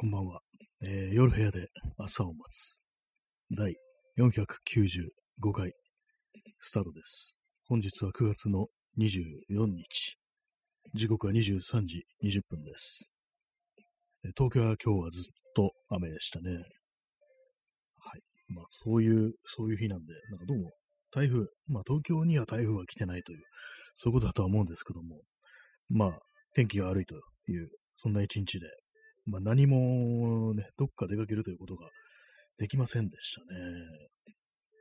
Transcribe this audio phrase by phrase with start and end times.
[0.00, 0.38] こんばんは。
[0.86, 2.78] えー夜部屋で朝を待つ。
[3.50, 3.74] 第
[4.16, 5.72] 495回
[6.60, 7.36] スタートです。
[7.66, 10.16] 本日は9月の24日。
[10.94, 13.12] 時刻は23時20分です。
[14.24, 15.24] え東京は今日はずっ
[15.56, 16.52] と雨でしたね。
[16.52, 16.62] はい。
[18.54, 20.70] まあそういう、そういう日なんで、なんかどうも
[21.10, 23.40] 台風、まあ東京には台風は来てないという、
[23.96, 25.22] そういうことだとは思うんですけども、
[25.90, 26.18] まあ
[26.54, 28.68] 天気が悪いという、そんな一日で、
[29.30, 31.88] まあ、何もね、どっか出かけるということが
[32.58, 33.46] できませんでしたね。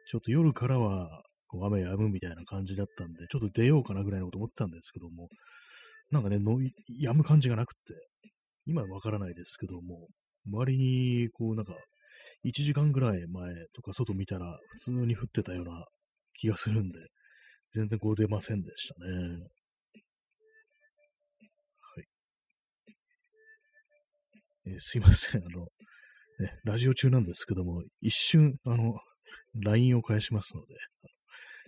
[0.10, 5.28] ちょっと夜からはこう雨やむみたいな感じだったんで、ちょっと出ようかなぐらいのこと思ってたんですけども、
[6.12, 7.94] なんかね、の止む感じがなくって、
[8.66, 10.08] 今わからないですけども、
[10.46, 11.74] 周りにこうなんか、
[12.46, 15.86] 1時間ぐらい前とか外見たら普通に降ってたような
[16.36, 17.00] 気がするんで、
[17.72, 19.48] 全然こう出ませんでしたね。
[24.68, 25.42] えーすいません。
[25.42, 25.62] あの、
[26.40, 29.00] ね、ラジオ中なんですけども、一瞬、あの、
[29.56, 30.80] LINE を返しますので、ちょ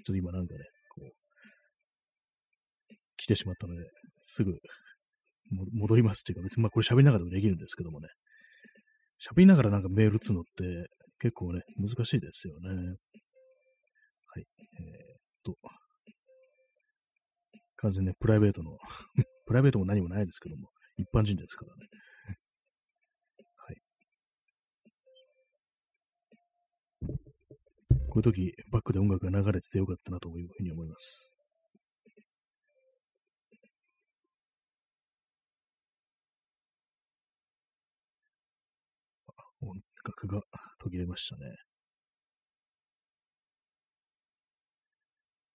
[0.02, 1.11] っと今なんかね、こう、
[3.17, 3.86] 来てしまったので、
[4.23, 4.59] すぐ
[5.73, 8.09] 戻りますっていうか、別にまあこれ喋りながらでもできるんですけどもね、
[9.31, 10.88] 喋りながらなんかメール打つのって
[11.20, 12.70] 結構ね、難しいですよね。
[12.70, 12.86] はい。
[14.39, 15.55] えーっと、
[17.77, 18.77] 完全にね、プライベートの、
[19.47, 21.88] プライベートも何もないですけども、一般人ですからね。
[28.09, 31.39] こういう時、バックで音楽が流れててよかったなというふうに思います。
[39.61, 40.41] 音楽が
[40.80, 41.45] 途切れましたね。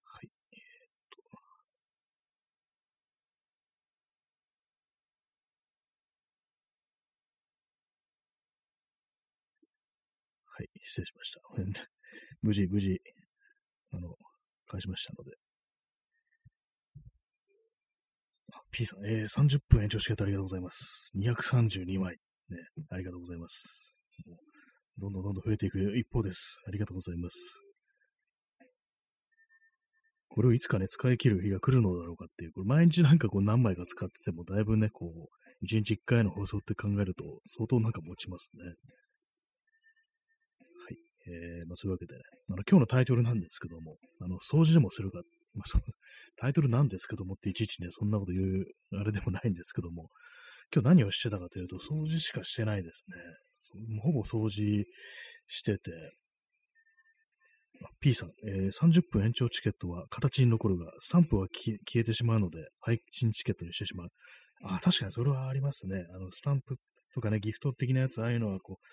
[0.05, 0.31] はい。
[0.53, 1.39] えっと。
[10.47, 11.94] はい、失礼しました。
[12.45, 13.01] 無事、無事、
[13.91, 14.17] あの、
[14.67, 15.33] 返しましたので。
[18.71, 21.11] P さん、えー、30分延長してありがとうございます。
[21.17, 22.19] 232枚、
[22.51, 22.59] ね、
[22.91, 23.99] ありがとうございます。
[24.99, 26.61] どんどんどんどん増えていく一方です。
[26.69, 27.37] ありがとうございます。
[30.29, 38.75] これをいつかね、使い切る日が来るのだろうかっていう、これ毎日なんかこう何枚か使ってても、だいぶね、こう、1日1回の放送って考えると、相当なんか持ちますね。
[41.27, 42.21] えー、まあそういうわけでね、
[42.51, 45.21] あの、今日のタイトルなんですけども、あの、掃除でもするか、
[45.55, 45.83] まあ、そう
[46.37, 48.67] タイトルなんですけどもっていちいちね、そんなこと言う、
[48.99, 50.09] あれでもないんですけども、
[50.75, 53.17] 今日何をしてたかというと、掃除しかしてないですね。
[53.95, 54.85] もうほぼ掃除
[55.47, 56.13] してて、
[58.01, 64.09] P さん、えー30分延長チケットは形に残るが、スタンプは消えてしまうので、配信チケットにしてしまう。
[64.65, 66.05] あ、確かにそれはありますね。
[66.15, 66.77] あの、スタンプ
[67.15, 68.87] とかね、ギフト的なやつ、ああいうのはこう、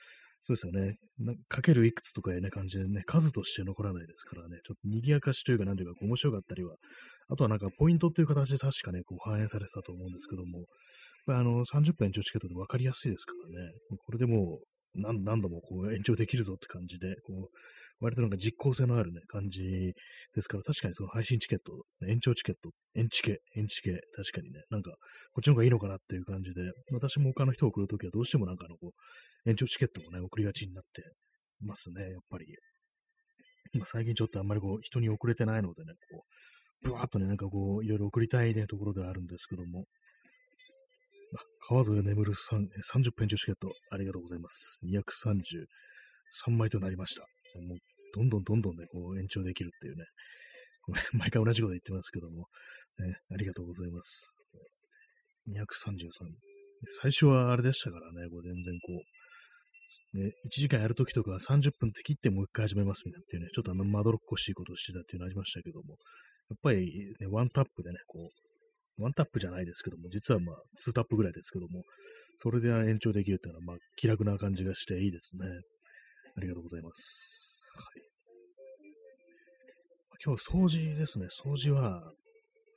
[0.44, 0.96] そうですよね。
[1.20, 6.76] なかけるいくつとかいう、感じでね、数として残らないですからね、ちょっと賑やかしというか、なんていうか、こう面白かったりは、
[7.30, 10.68] あとはなんか、ポイントっていう形で確かね、こう反映されてたと思うんですけども、やっ
[11.28, 13.72] ぱりあの、30分延長チケットで分かりやすいですからね、
[14.06, 14.66] これでもう、
[14.96, 17.48] 何何度もこう延長できるぞって感じで、こう、
[18.02, 19.94] 割となんか実効性のあるね、感じ
[20.36, 24.92] ですから、確かにその配信チケット、延長チケット、延チケ、延チケ、確かにね、なんか、
[25.34, 28.94] こっちの方がいいのかなっていう感じで、私も他の人を送るときはどうしてもなんかあの、こ
[29.46, 31.04] う、延長チケットもね、送りがちになって
[31.62, 32.46] ますね、やっぱり。
[33.74, 36.24] 今最近ちょっとあんまりこう、人に送れてないのでね、こ
[36.84, 39.86] う、ぶわーっとね、なんかこう、いろいろ送りたいね、ところではあるんですけども、
[41.38, 44.82] あ川添眠る30分延長チケット、ありがとうございます。
[44.86, 47.22] 233枚となりました。
[47.62, 47.78] もう、
[48.14, 50.06] どんどんどんどんね、こう、延長できるっていうね、
[50.84, 52.48] こ れ毎回同じこと言ってますけども、
[53.00, 54.36] ね、ありがとうございます。
[55.48, 56.28] 233。
[57.02, 59.04] 最初はあれでしたからね、こう全然こ
[60.14, 65.98] う、ね、1時間やるときとか30分って切ってもう一回始めますみたいなってね、ちょっとあのまどろっこしいことをしてたっていうのありましたけども、
[66.50, 68.30] やっぱりね、ワンタップでね、こ
[69.00, 71.84] う、ワンタップじゃないですけども、実はまあ、ツータップぐらいですけども、
[72.38, 75.48] それで延長できるっていうのは、まあ、気楽な感じがしていいですね。
[76.38, 77.41] ありがとうございます。
[77.76, 78.02] はい。
[80.24, 81.28] 今日掃除ですね。
[81.28, 82.12] 掃除は、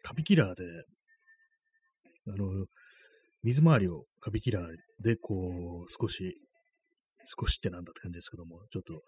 [0.03, 0.65] カビキラーで、
[2.29, 2.67] あの、
[3.43, 4.65] 水回りをカビキラー
[5.03, 6.37] で、こう、少し、
[7.27, 9.03] 少しってなんだって感じですけども、ちょっと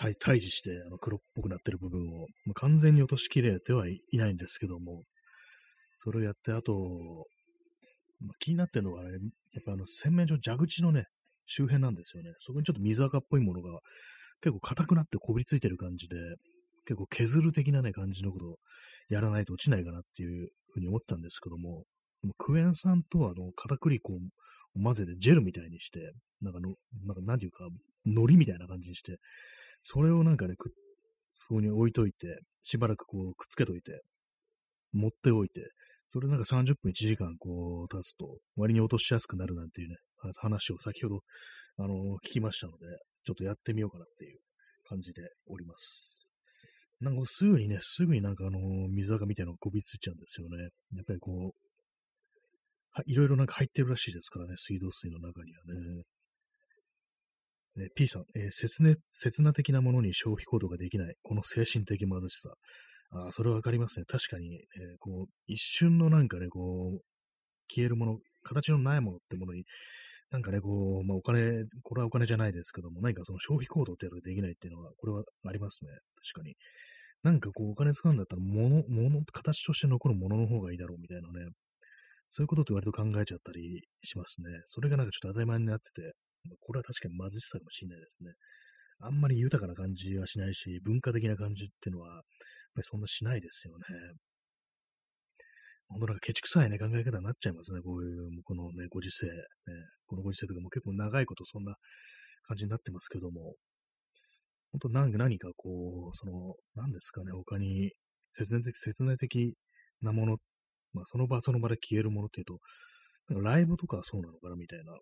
[0.00, 5.02] 退治して、あの黒っぽくなってる部分を、まあ完全に落としきれてはいないんですけども、
[5.94, 6.74] それをやって、あと、
[8.20, 9.10] まあ気になってるのは、ね、
[9.52, 11.06] やっぱあの洗面所、蛇口のね、
[11.46, 12.30] 周辺なんですよね。
[12.40, 13.80] そこにちょっと水垢っぽいものが
[14.42, 16.16] 結構硬くなってこびりついてる感じで、
[16.86, 18.56] 結構削る的なね、感じのことを
[19.08, 21.84] やらないと落ちないかなっていうふうに思ってたんですけども、
[22.22, 24.18] もクエン酸とあの片栗粉を
[24.82, 26.74] 混ぜてジェルみたいにして、なんかの、
[27.04, 27.68] なんかなんていうか、
[28.04, 29.18] 海苔みたいな感じにして、
[29.82, 30.72] それをなんかね、く
[31.30, 34.02] そこに置いといて、しばらくこうくっつけといて、
[34.92, 35.70] 持っておいて、
[36.06, 39.96] それなんか30分1時間こう経つと割に落としやすくなるなんていうね、
[40.36, 41.20] 話を先ほど、
[41.76, 42.86] あの、聞きましたので、
[43.28, 44.38] ちょっとやってみようかなっていう
[44.88, 45.20] 感じで
[45.50, 46.26] おります。
[46.98, 48.58] なんかすぐにね、すぐになんかあの、
[48.88, 50.70] 水垢みたいなのがこびついちゃうんですよね。
[50.94, 51.34] やっぱりこう、
[52.90, 55.74] はいろいろなんか入ってるらしいですからね、水道水の中にはね。
[57.84, 62.54] ね P さん、えー、切ね、切な的なものに消費行動ができない、この精神的貧しさ。
[63.10, 64.06] あそれはわかりますね。
[64.06, 64.62] 確かに、えー、
[64.98, 67.00] こう、一瞬のなんかね、こう、
[67.70, 69.64] 消えるもの、形のないものってものに、
[70.30, 75.90] なんかね、こう、まあ、お金、これはお金じゃないですけども、何かその消費行動ってやつができないっていうのは、これはありますね。
[76.32, 76.54] 確かに。
[77.22, 81.48] なんかこう、お金使うんだったら、物、物、形として残るものの方がいいだろうみたいなね、
[82.28, 84.50] そういうことって割と考えちゃったりしますね。
[84.66, 86.12] それがなんかちょっと当たり前になってて、
[86.60, 88.32] これは確かに貧しさかもしれないですね。
[89.00, 92.22] あんまり豊かな感じはしないし、文化的な感じっていうのは、やっ
[92.74, 93.84] ぱりそんなしないですよね。
[95.88, 97.80] 本当なんかケチくさいね、考え方になっちゃいますね。
[97.80, 99.32] こういう、このね、ご時世、ね、
[100.06, 101.74] このご時世とかも結構長いことそんな
[102.44, 103.54] 感じになってますけども、
[104.72, 107.92] 本当何何かこう、その、何ですかね、他に、
[108.34, 109.54] 切断的、切断的
[110.02, 110.36] なもの
[110.92, 112.58] まあ、その場その場で消えるものっていうと、
[113.28, 114.96] なんかライブとかはそうなのかなみたいな、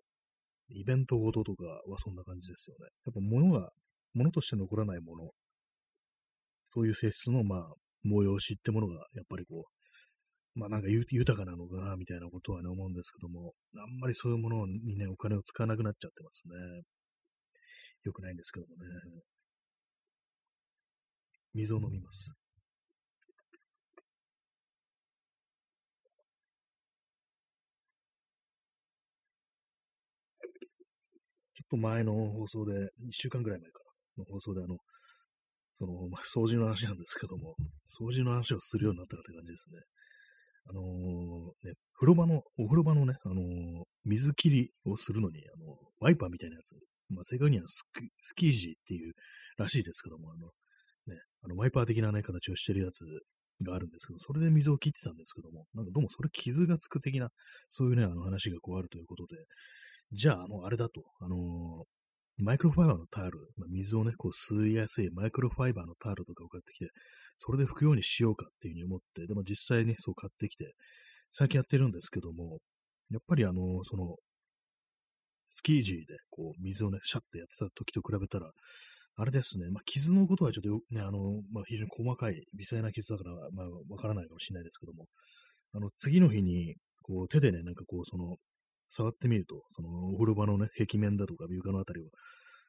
[0.69, 2.89] イベントごととかはそんな感じですよね。
[3.05, 3.69] やっぱ物が、
[4.13, 5.29] 物として残らないもの、
[6.69, 7.73] そういう性質の、まあ、
[8.05, 9.76] 催しってものが、やっぱりこう、
[10.57, 16.83] まあなんか豊かなのかな、みたいなことはね、思うんですけども、あんまりそういうものにね、お金を使わなくなっちゃってますね。
[18.03, 19.21] よくないんですけどもね。
[21.53, 22.33] 水を飲みます。
[31.53, 33.79] ちょっと前の放送で、1週間ぐらい前か
[34.17, 34.77] な、の放送で、あの、
[35.75, 37.55] その、まあ、掃除の話なんですけども、
[37.85, 39.77] 掃除の話をするようになったって感じですね。
[40.69, 46.75] あのー、ね、風呂場の、お風呂場のね、あのー、水切りをするのに、あの、ワイパーみたいなやつ、
[47.09, 49.13] まあ、正確にはスキージーっていう
[49.57, 50.47] らしいですけども、あの、
[51.07, 53.05] ね、あの、ワイパー的なね、形をしてるやつ
[53.63, 57.29] があるんですけど、それで水を切ってたんですけども、なんかどうもそれ傷がつく的な、
[57.69, 59.37] そういうね、あの話がこうあるということで、
[60.11, 61.85] じゃあ、あの、あれだと、あの、
[62.39, 66.91] マイクロファイバーのタオル、まあ、水をね、こう吸いやすいマイクロファイバーのタオルとかを買ってきて、
[67.37, 70.73] それで拭くようにしようかっていうふうに思って、でも実際ね、そう買ってきて、
[71.33, 72.59] 最近やってるんですけども、
[73.09, 74.17] やっぱりあの、その、
[75.47, 78.51] スキージーで、こう、水をね、シャッてやってた時と比べたら、
[79.15, 85.07] あれですね、まあ、傷のことはちょっとね、あの、まあ、非常に細かい、微細な傷だから、まあ、わからないかもしれないですけども、
[85.73, 88.37] あの、次の日に、こう、手でね、なんかこう、その、
[88.89, 92.05] 触ってみると、そのお風呂場のね、壁面だとか床のあたりを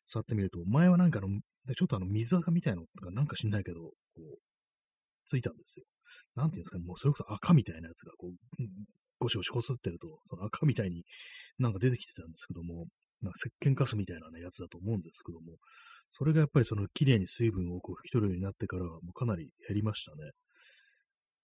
[0.06, 1.28] 触ってみると、前はなんかあの、
[1.74, 4.38] ちょっとあの水垢みたいなのとかなんか知んないけど、こう、
[5.26, 5.84] ついたんですよ。
[6.34, 8.32] なんていうんですかね、もうそれこそ赤みたいなやつがこう、
[9.20, 11.04] ゴシゴシこすってると、その赤みたいに
[11.58, 12.86] なんか出てきてたんですけども、
[13.20, 15.58] なんか石鹸カスみたいな、ね、やつだと思うんですけども、
[16.10, 20.30] それがやっぱりその綺麗に水分をこう拭き取るようになってからもうかなり減りましたね。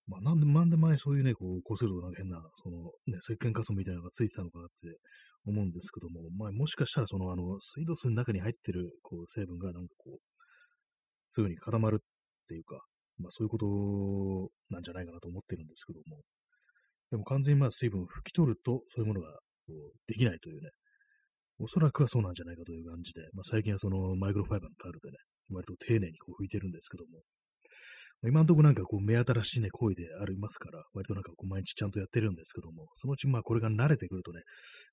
[0.07, 4.99] まあ、なんで、なんで前そういうね、こう、こするとなんか変な、その、ね、石鹸カスみたいなのがついてたのかなって
[5.47, 10.19] 思うんですけども、まあ、もしかしたら、その、あの、水道水の中に入ってる、こう、成分がなんかこう、
[11.31, 12.85] すぐに固まるっていうか、
[13.19, 16.21] まあ、そういうことなんじゃないかなと思ってるんですけども、
[17.11, 19.33] でも完全にまあ、水分を拭き取ると、そういうものが、
[19.67, 20.71] こう、できないというね、
[21.59, 25.17] おそらくはそうなんじゃないかという感じで、まあ、最近はそのマイクロファイバーのタオルでね、
[25.51, 27.23] 割と丁寧にこう拭いてるんですけども、
[28.27, 34.41] 今のところなんかこう目新しいね、声でありますから、割となんかこう毎日ちゃんとやってるんですけども、そのうちまあこれが慣れてくるとね、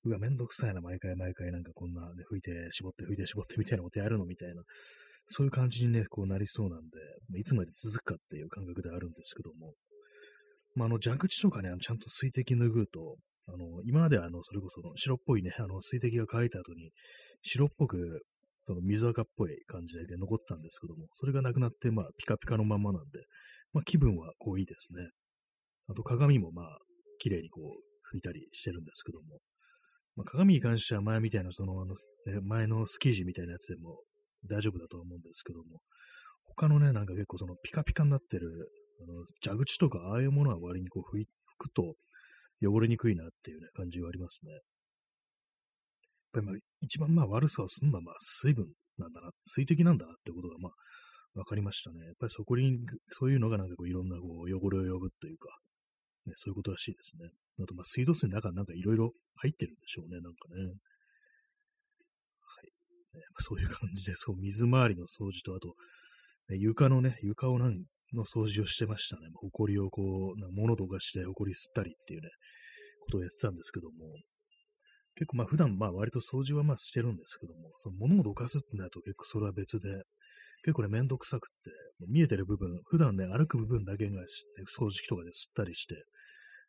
[0.04, 4.62] うわ、めんどくさいな、毎回毎回なんかこんなね、拭いて、絞って、拭いて、絞ってみたいなことやるのみたいな、
[5.28, 9.74] そういう感じにね、こうなりそうなんで、いつまで続くかっていう感覚であるんですけども、
[10.74, 13.16] まあ、あの蛇口とかね、ちゃんと水滴拭うと、
[13.48, 16.90] あの、今まではあの、それこそ白っぽいね、あの、水滴が乾いた後に、
[17.42, 18.22] 白っぽく
[18.62, 23.20] その水垢っぽい感じで残ったんですけども、それがなくなって、まあ、ピカピカのままなんで、
[23.72, 25.08] まあ、気分はこういいですね。
[25.88, 26.78] あと鏡もまあ、
[27.18, 29.40] 綺麗にこう、拭いたりしてるんですけども、
[30.16, 31.94] まあ、鏡に関しては前みたいな、その、あの、
[32.42, 34.00] 前のスキージみたいなやつでも
[34.48, 35.80] 大丈夫だと思うんですけども、
[36.44, 41.24] 他のね、なんか結構そのピカピカになってる、あの、蛇口とかああいうものは割にこう拭
[41.58, 41.94] くと
[42.62, 44.52] 汚れにくいなっていうね、感じはありますね。
[46.32, 48.66] ぱりまあ、一番まあ悪さをすんのはまあ水分
[48.98, 50.72] なんだな、水滴なんだなってことがまあ
[51.34, 52.04] 分かりましたね。
[52.04, 52.78] やっぱりそこに、
[53.12, 55.48] そういうのがなんかこういろんなこう汚れを呼ぶというか、
[56.26, 57.30] ね、そういうことらしいですね。
[57.60, 60.62] あと、まあ、水道水の中なんかいろいろ入ってるんでしょうね、なんかね。
[60.62, 60.68] は
[62.62, 62.66] い。
[63.16, 65.74] ね、そういう感じで、そう、水回りの掃除と、あと、
[66.48, 67.82] ね、床のね、床をなん
[68.14, 69.28] の掃除をしてましたね。
[69.34, 72.28] ほこりをこう、な物とかしてほこり吸ったりっていうね、
[73.00, 73.94] ことをやってたんですけども、
[75.16, 80.02] 結構まあ普段まあ割と掃除はまあしてるんですけども、その物をどかすってなると結構それは別で、
[80.64, 81.70] 結構ね、めんどくさくって、
[82.08, 84.26] 見えてる部分、普段ね、歩く部分だけが、ね、
[84.78, 85.96] 掃除機とかで吸ったりして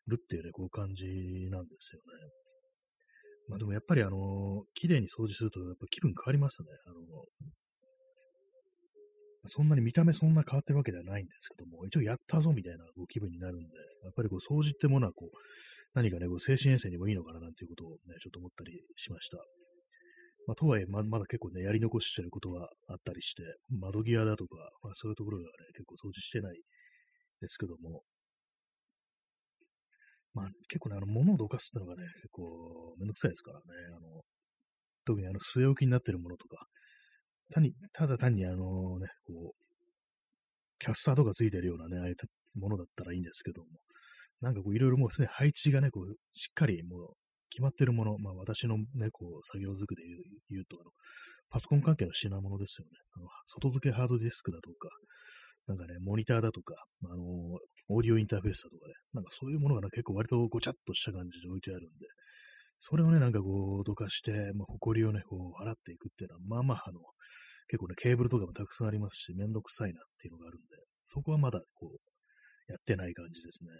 [0.08, 1.06] るっていうね、こう感じ
[1.50, 2.30] なんですよね。
[3.48, 6.68] まあでもやっぱりあの、綺麗に掃除するとやっぱ気分変わりますね。
[6.86, 6.96] あの、
[9.46, 13.66] そんなに見た目そんな変わってるわけではないんですけども、一応やったぞみたいなこう気分になるんで、
[14.04, 15.28] やっぱりこう掃除ってものはこう、
[15.94, 19.38] 何かね、こう精神衛生にもいいのかななんていうことをね、ちょっと思ったりしました。
[20.46, 26.60] まあ、とはいえ、ままだ結構ね、やり残してることがあったりして、窓際だとか、まあ、そういうところがね、結構掃除してない
[27.40, 28.02] ですけども、
[30.34, 33.62] まあ、結構ね、あの、物をどかすってのがね、結構めんどくさいですからね、
[33.96, 34.22] あの、
[35.06, 36.66] 特にあの、据え置きになってるものとか、
[37.52, 39.64] 単に、ただ単にあのね、こう、
[40.80, 42.16] キャスターとかついてるようなね、ああいう
[42.58, 43.68] ものだったらいいんですけども、
[44.44, 47.08] なんかこういろいろもうすでに配置がね、こう、しっかりもう
[47.50, 50.02] 決まってるもの、まあ私のね、こう、作業づくで
[50.50, 50.90] 言うと、あの、
[51.48, 52.90] パソコン関係の品物ですよね。
[53.16, 54.88] あの、外付けハードディスクだとか、
[55.66, 56.74] なんかね、モニターだとか、
[57.04, 57.24] あの、
[57.88, 62.06] オーディオインターフェースだとかね、なんかそういうものが、ね、結構割とごちゃっとした感じで置いてあるんで、
[62.76, 67.00] それをね、なんかこう、どかして、まあ、埃をね、こう、払っていくっていうのは、まあまあ、あの、
[67.68, 73.70] 結構ね、ケーブルとかもたくさんありますし、めんどくさいなっていうのがあるんで、そこはまだ、こう、やってない感じですね。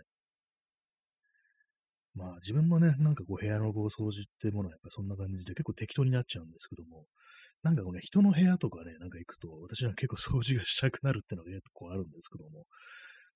[2.14, 7.06] まあ自分のね、なんかこう部屋のこう掃除ってものはやっぱそんな感じで結構適当になっちゃうんですけども、
[7.62, 12.66] なんかこうね、人の部屋とかね、なんか行くと、私は結構掃除がしたくなるっていうのが結構あるんですけども、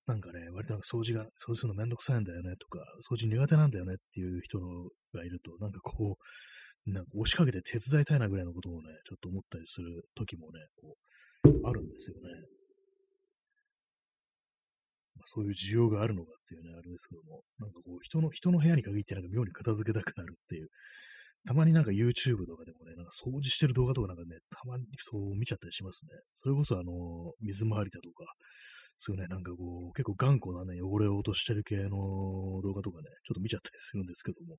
[0.07, 2.81] なんかね、割となんか掃除が、掃除するのめんどくさいんだよねとか、
[3.11, 4.59] 掃除苦手なんだよねっていう人
[5.13, 6.17] がいると、なんかこ
[6.87, 10.97] う、なんか押しかけて手伝いたいなぐらいのことをね、ちょっと思ったりする時もね、こ
[11.45, 12.58] う、あるんですよね。
[15.19, 20.69] まあ、そういう需要があるのかっていうね、あれですけども、なんかこう、人の、人の部屋に限ってなんか妙に片付けたくなるっていう、
[21.47, 26.11] たまになんか YouTube とかでもね、なんか掃除してる動画とかなんかね、たまにそう見ちゃったりしますね。
[26.35, 28.25] それこそあの、水回りだとか、
[28.99, 34.59] そういうね、なんかこう、結構頑固なね、汚れを落としてる系の動画とかね、ちょっと見ちゃったりするんですけども、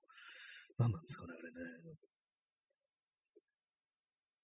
[0.78, 1.96] 何なんですかね、あれね。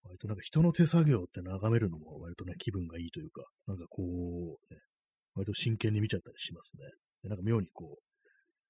[0.03, 4.79] 割となんか人の手作業って眺めるのも割とね、気分がいいというか、なんかこう、ね、
[5.35, 6.83] 割と真剣に見ちゃったりしますね。
[7.23, 8.03] でなんか妙にこう、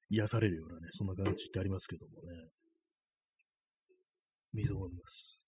[0.09, 2.49] 癒されるようなね、そんな感じってありますけどもね。
[4.53, 5.41] 水を飲みます。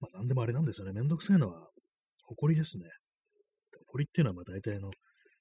[0.00, 0.92] まあ、なんでもあれなんですよね。
[0.92, 1.68] めんどくさいのは、
[2.24, 2.84] 埃ですね。
[3.88, 4.90] 埃っていうのは、まあ大体の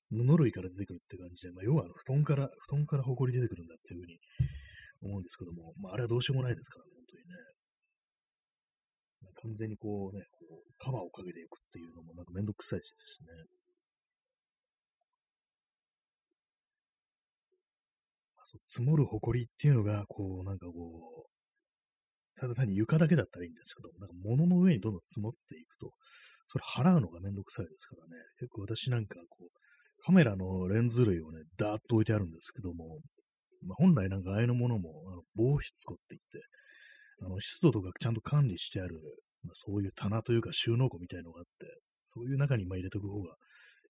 [0.10, 4.18] 布類から出てくるって感じで、まあ、要は布団から、布団から埃出てくるんだっていうふうに
[5.04, 6.86] 思うんですけども、まあ、あれはどうしようもないですから、
[9.42, 13.28] 完全にこうね、こうカバーをかけていくっていうのもなんかめんどくさいですね。
[18.36, 25.92] まあ、そう積もる埃っていうのが、こう、なんかこう、ただ単に床だけだったらいいんですけど、なんか物の上にどんどん積もっていくと、
[26.48, 28.24] それ払うのがめんどくさいですからね。
[28.40, 29.48] 結構私なんかこう、
[30.04, 33.00] カメラのレンズ類をね、ダーッと置いてあるんですけども、
[33.66, 36.48] まあ、本来なんかああいうものも、あの防湿庫って言って、
[37.26, 39.02] あの湿度とかちゃんと管理してある、
[39.44, 43.36] まあ、そういう棚というか収納庫みたいのがあって、そういう中にま入れておく方が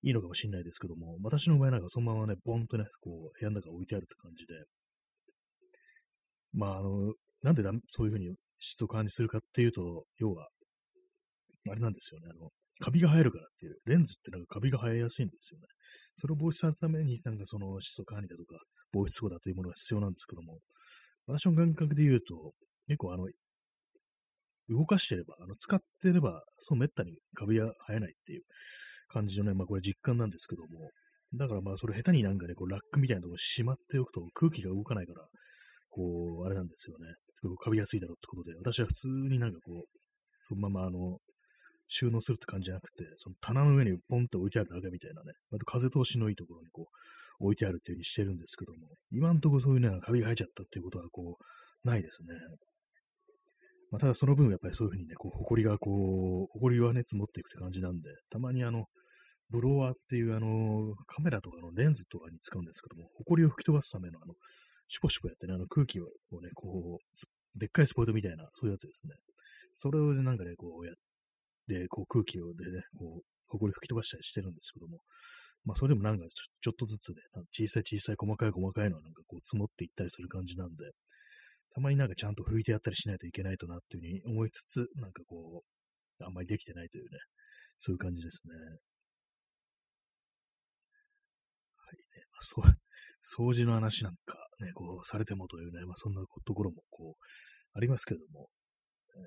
[0.04, 4.54] いいのかもしれないですけども、私の場合なんかそのままね、ボンとね、こう、部屋の中置いてあるって感じで、
[6.54, 7.14] まあ、あの、
[7.44, 10.48] なんでだそういうふうに湿度管理するかっていうと、要は、
[11.70, 12.50] あれなんですよね、あの、
[12.80, 15.66] カビが生えるからっていう、レンズってなんかカビが生えやすいんですよね。
[16.16, 18.58] それを防止するために、なんかその湿度管理だとか、
[18.92, 20.60] 防湿庫だというものが必要なんですけども、
[21.26, 22.54] 私の感覚で言うと、
[22.88, 23.28] 結構あの、
[24.70, 28.42] 動かしてれば、あの、使ってれば、そうめったにカビは生えないっていう
[29.08, 30.90] 感じのね、まあこれ実感なんですけども、
[31.34, 35.28] だからまあそれ下手になんかね、こうラックみたいなところにしまっておくと空気が動かないから、
[35.90, 37.08] こう、あれなんですよね。
[37.64, 39.98] カビやすいだろうってことで、私は普通になんかこう、
[40.40, 41.20] そのままあの、
[41.88, 46.88] 収納するって感じじゃなくて、その棚の上にポンと置いてあるだけみたいなね、また風通しのいいところにこ
[47.40, 52.28] う、置いてあるっていう風にしてるんですけども、今んとこそういうね、カビが生えちゃったっていうことはこう、ないですね。
[53.92, 58.86] まあ、ただその分やっぱりそういうふうにね、こう、埃がこう、埃はね、積もっていくって感じなんで、たまにあの、
[59.50, 64.34] ブロワーっていうあの、カメラとかのレンズとかに使うんですけども、埃を吹き飛ばすためのあの、
[64.90, 69.16] シュポシュポやってね、あの空気をね、こう、でっかいスポイトみたいな、そういうやつですね。
[69.72, 70.96] それをね、なんかね、こうやっ
[71.68, 75.00] で、こう空気をでね、こう、埃吹き飛ばしたりしてるんですけども、
[75.66, 76.26] まあそれでもなんか
[76.62, 77.16] ちょっとずつね、
[77.52, 80.92] 小さい小さい細かい細かいのはなんかこう積もっていったりする感じなんで、
[81.78, 87.10] たまになんかちゃんと拭いてやったりしないといけないとなっていうふうに思いつつ、なんかこう、あんまりできてないというね、
[87.78, 88.56] そういう感じですね。
[88.58, 88.60] は
[91.94, 92.66] いね、まあ、そう、
[93.54, 98.50] 掃除の話なんかね、こう、されてもというね、まあそんなところもこう、ありますけれども、
[99.16, 99.20] え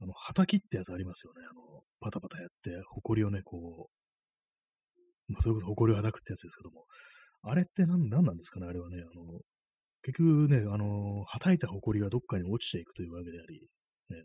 [0.00, 1.46] ー、あの、畑ってやつありますよね。
[1.48, 3.88] あの、パタパタやって、埃をね、こ
[5.28, 6.86] う、まあ、それこそ埃をはたくってやつですけども、
[7.42, 9.38] あれって何なんなんですかね、あれはね、あの、
[10.02, 13.68] 結局ね、あの、はたいた埃がどっかに落ちていくというわけであり、
[14.10, 14.24] ね、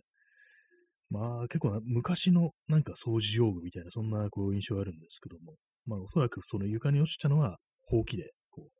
[1.09, 8.71] まあ結構昔のなんか掃除用具みたいな、そんなこう印象があるんですけども、まあおそらくその床に落ちたのは、ほうきで、こう、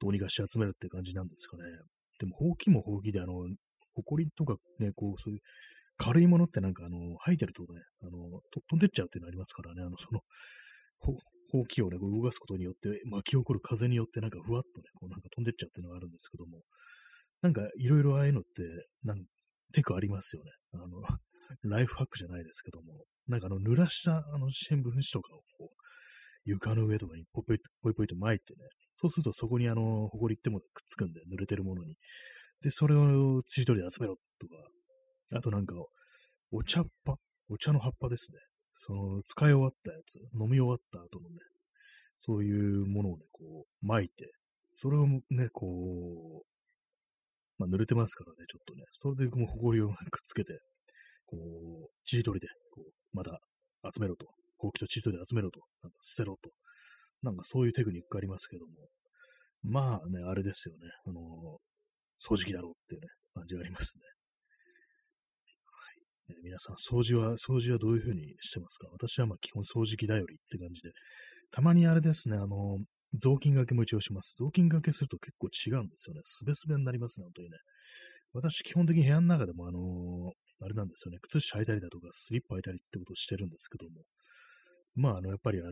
[0.00, 1.64] どうにかし集めるって感じなんですかね。
[2.18, 3.32] でも、ほうきもほうきで、あの、
[3.94, 5.40] ほこりとかね、こう、そういう
[5.96, 10.20] 軽いものってなんか、あの、吐いてるとね、あの、飛んでっちゃうっていうのありますからね、あの、その、
[11.54, 16.58] ほうきをね、こう動かすことによって、巻き起こる風によって、なんかふわっとね、こうなんか飛んでっちゃうっていうのがあるんですけども、
[17.42, 18.62] なんかいろいろああいうのって、
[19.04, 19.22] なん
[19.72, 20.50] テクありますよね。
[20.72, 21.00] あの、
[21.62, 25.76] ライフハックじゃないですけども、なんかあの、濡らしたあの新聞紙とかをこう、
[26.44, 31.96] 床の上とかにポイポイポイポイと巻いてね、そうするとそこにあの、ほこりってもくっつくんで、濡れてるものに。
[32.62, 34.56] で、それをちりとりで集めろとか、
[35.30, 35.76] あとなんか、
[36.50, 37.16] お茶っ葉？
[37.48, 38.38] お茶の葉っぱですね。
[38.74, 41.36] その、使い終わったやつ、飲み終わった後のね、
[42.18, 44.32] そういうものをね、こう、巻いて、
[44.72, 46.46] それをね、こう、
[47.58, 50.58] まあ、濡れてますからね、ちょっとね、それでもう、ほこりをくっつけて、
[51.26, 53.40] こう、ちりとりで、こう、また
[53.92, 54.26] 集めろと。
[54.58, 55.60] ほうきとちりとりで集めろと。
[55.82, 56.50] なんか捨てろと。
[57.22, 58.72] なんかそういうテクニックがありますけども。
[59.62, 60.80] まあね、あれですよね。
[61.06, 61.20] あの
[62.20, 64.02] 掃除機だろうっていうね、感じがありますね。
[66.28, 66.36] はい。
[66.36, 68.88] ね、皆さん、掃除は、掃除はどういうふうにしてますか？
[68.92, 70.90] 私はまあ基本掃除機頼りって感じで、
[71.50, 72.78] たまにあれですね、あの、
[73.14, 74.36] 雑巾掛けも一応します。
[74.38, 76.20] 雑巾掛けすると結構違うんですよね。
[76.24, 77.58] すべすべになりますね、本当にね。
[78.32, 84.02] 私、基本的に部屋の中でも、あの、あれなんですよね、靴下履いたりだとか、スリッパ履いたりってことをしてるんですけども、
[84.96, 85.70] まあ、あの、やっぱり、あの、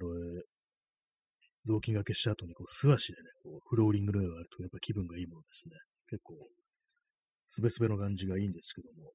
[1.64, 5.74] 雑巾掛けした後に、こう、素足でね、こう、フローリングの上があると、やっぱ気分がいいものですね。
[6.10, 6.34] 結構、
[7.48, 9.12] すべすべの感じがいいんですけども、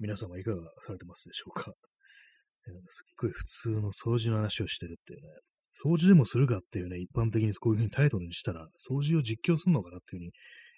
[0.00, 1.72] 皆様いかがされてますでしょうか？
[2.88, 5.28] すっごい普通の掃除の話をしてるっていうね、
[5.72, 10.32] 掃除でもするかっていうね、一般的にこういうふうにタイトルにしたら、掃除を実況するのかなっていうふうに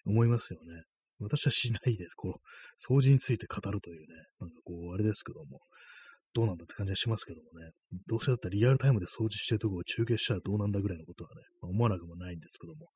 [0.06, 0.82] 思いますよね。
[1.18, 2.14] 私はしないです。
[2.14, 4.06] こう、掃除について語るというね、
[4.40, 5.60] なんかこう、あれですけども、
[6.34, 7.70] どうなんだって感じはしますけどもね、
[8.06, 12.88] どうせだったらリアルタイムで掃除してるところを中継したらどうなんだぐらいのことはね、まあ、思わなくもないんですけども、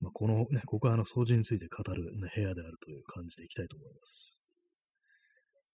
[0.00, 4.40] まあ、このね、ここはあの掃除について語る、ね、部屋であるという感じでいきたいと思います。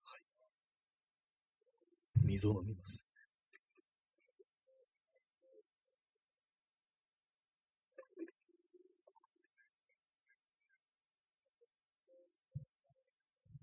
[0.05, 0.16] は
[2.14, 2.14] い。
[2.25, 3.07] 水を飲みます。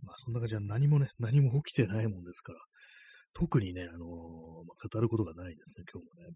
[0.04, 2.60] まあ、そんな感じは何もね、何も起きてないもんですから、
[3.34, 4.08] 特にね、あのー、
[4.67, 6.36] まあ、語ることがないですね、今日もね。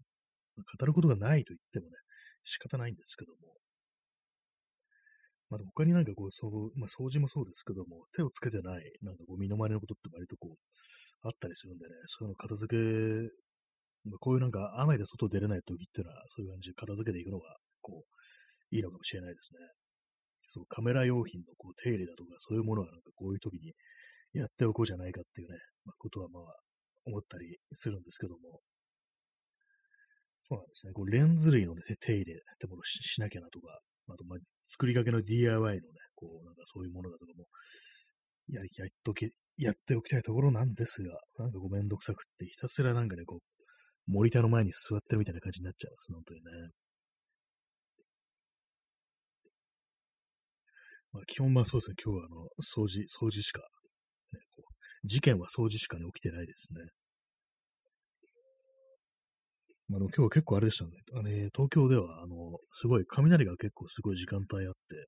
[0.56, 1.96] まあ、語ることがないと言ってもね、
[2.44, 3.38] 仕方ないんですけども。
[5.50, 10.58] まあ、他になんかこう、そう、まあ、掃除もそうですけども、手をつけてない、なんかこう、身の回りのことって割とこう、
[11.26, 12.82] あったりするんでね、そういうの片付け、
[14.08, 19.60] まあ、こういうなんか雨で外出れない時っていうのは、そういう感じで片付けていくのが、こう、いいのかもしれないですね。
[20.48, 23.74] そう、カメラ用品のこう手入れだとか、そういうものはなんかこういう時に
[24.32, 26.42] やっておこうじゃないかっていうね、まあ、ことはまあ、
[27.06, 28.60] 思ったりするんですけども。
[30.48, 30.92] そうなんですね。
[30.92, 35.80] こうレンズ類の、ね、手入れってものししなきゃなとか、あと、まあ、作りかけの DIY のね、
[36.14, 37.46] こう、なんかそういうものだとかも、
[38.48, 46.70] や、やっとけ、やっておきたいところなんですが、なんかこうめんどくさくって、ひたすらなんかね、こう、モニターの前に座ってるみたいな感じになっちゃいます、本当にね。
[51.12, 53.60] まあ、基本まあそうですね、今日はあの、掃除、掃除しか、
[54.32, 56.80] ね、こう事件は掃除しかね、起きてないですね。
[59.88, 60.90] まあの、今日は結構あれでしたね。
[61.14, 65.06] あの、東京では、あの、すごい、雷が結構すごい時間帯あって、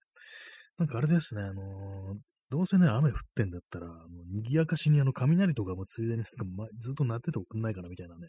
[0.78, 2.16] なんかあれですね、あの、
[2.50, 8.28] どうせね、雨降ってんだったら、あの、賑やかしにあの、雷とかもついでになんか、ま、ずっと鳴ってておくんないかなみたいなね。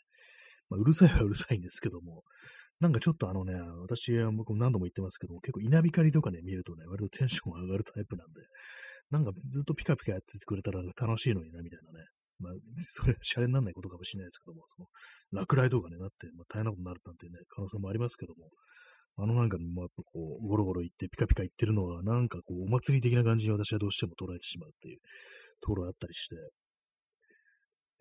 [0.70, 2.24] まあ、うるさいはうるさいんですけども、
[2.80, 8.42] なんかちょっとあのね、私は何度も言ってますけども、結構稲光とかね、見るとね、割とテンション上がるタイプなんで、
[9.10, 12.06] なんかずっとピカピカやっててくれたら楽しいのにな、みたいなね。
[12.40, 14.88] まあ、それ、シャレにならないことかもしれないですけども、その、
[15.32, 18.50] 落雷とかね、なって、まあ、大変なことになるなんてね、可能性もありますけども、
[19.18, 25.00] あのなんか、まあ、こう、ゴロゴロ行ってピカピカ行ってるのは、なんかこう、お祭り的な感じに私はどうしても捉えてしまうっていう
[25.62, 26.36] ところがあったりして、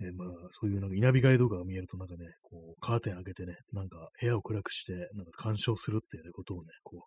[0.05, 7.01] ね、まあ、そういうなんか稲光とかが見えるとなんかね、こう、カーテン開けてね、なんか部屋を暗くして、なんか干渉するっていう、ことをね、こう、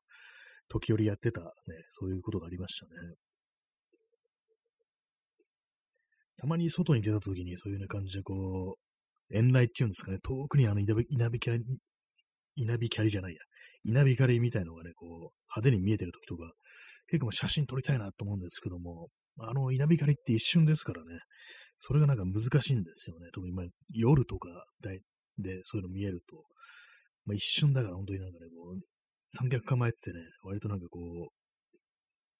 [0.67, 1.47] 時折やってたね、
[1.89, 2.91] そういうことがありましたね。
[6.37, 10.95] たまに外に出た時にそういうような感じでこう、遠雷っていうんですかね、遠くにあの稲
[11.29, 11.63] 光、
[12.63, 13.39] 稲光じゃないや、
[13.83, 15.09] 稲光みたいのがね、こう、
[15.55, 16.53] 派手に見えてる時とか、
[17.07, 21.19] 結構写真撮りたいなと思うんですけども、あの稲光って一瞬ですからね、
[21.79, 23.27] それがなんか難しいんですよね。
[23.33, 24.49] 特にまあ夜とか
[25.37, 26.43] でそういうの見えると、
[27.25, 28.81] まあ、一瞬だから本当になんかね、こう、
[29.29, 31.33] 三脚構えててね、割となんかこう、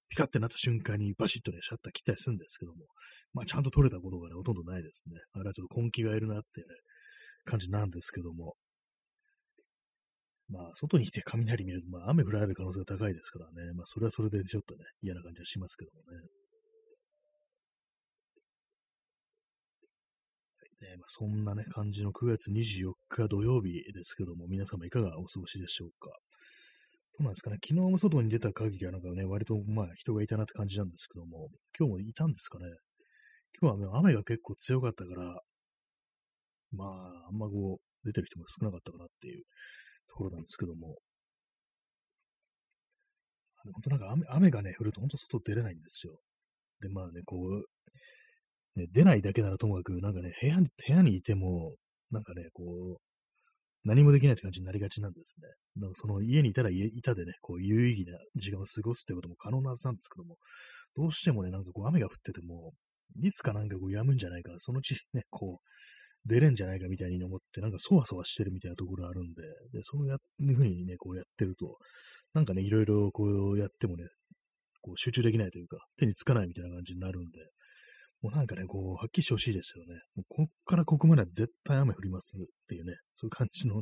[0.09, 2.85] ピカってなった瞬間にバシッとね、シャッター切ったりするんですけども、
[3.33, 5.15] まあちゃんと撮れたことがね、ほとんどないですね。
[5.33, 6.67] あれはちょっと根気がいるなってね、
[7.45, 8.55] 感じなんですけども、
[10.51, 13.71] まあ、外にいて雷見ると、まあ、雨降られる可能性が高いですからね。
[13.73, 16.17] まあ、それはそれでちょっとね、嫌な感じはしますけどもね。
[20.59, 26.09] はいねまあ、そんなね、感じの9月24日土曜日ですけども、皆様いかがお過ごしでしょうか。
[27.17, 31.47] どうなんですかね、昨日も外に出た限りはなんかね、割とまあ人がいたなって感じなんですけども、
[31.79, 32.65] 今日もいたんですかね。
[33.61, 35.41] 今日は、ね、雨が結構強かったから、
[36.73, 39.43] まあ、あんまこう、出てる人も少なかったかなっていう
[40.11, 40.97] ところなんですけども、
[43.63, 46.19] 本当なんか雨雨がね、降ると本当外出れないんですよ。
[46.81, 47.37] で、まあね、こ
[48.75, 51.75] う、ね、出ないだけならともかく、なんかね、部屋に、部屋にいても、
[52.09, 52.63] なんかね、こ
[52.97, 53.01] う、
[53.83, 55.47] 何もできないって感じになりがちなんですね。
[55.75, 60.37] なんかその家にいたら家、いたでね、こう有意義な時間を過ごすってことも可能なはずなんですけども、
[60.95, 62.73] どうしてもね、なんかこう雨が降ってても、
[63.19, 65.65] いつかなんかこう止むんじゃないか、そのうちね、こう、
[66.25, 69.41] 出れんじゃないかみたいに思って、なんかそわそわしてるみたいなところあるんで、
[69.73, 71.77] で、そういうふうにね、こうやってると、
[72.33, 74.05] なんかね、いろいろこうやってもね、
[74.81, 77.39] こう集中できないというか、手につかないみたいな感じになるんで、
[78.21, 79.99] もうなんかね、こう、はっきりしてほしいですよね。
[80.15, 83.81] もうこっからここまでは絶対雨降りますっていうね、そういう感じの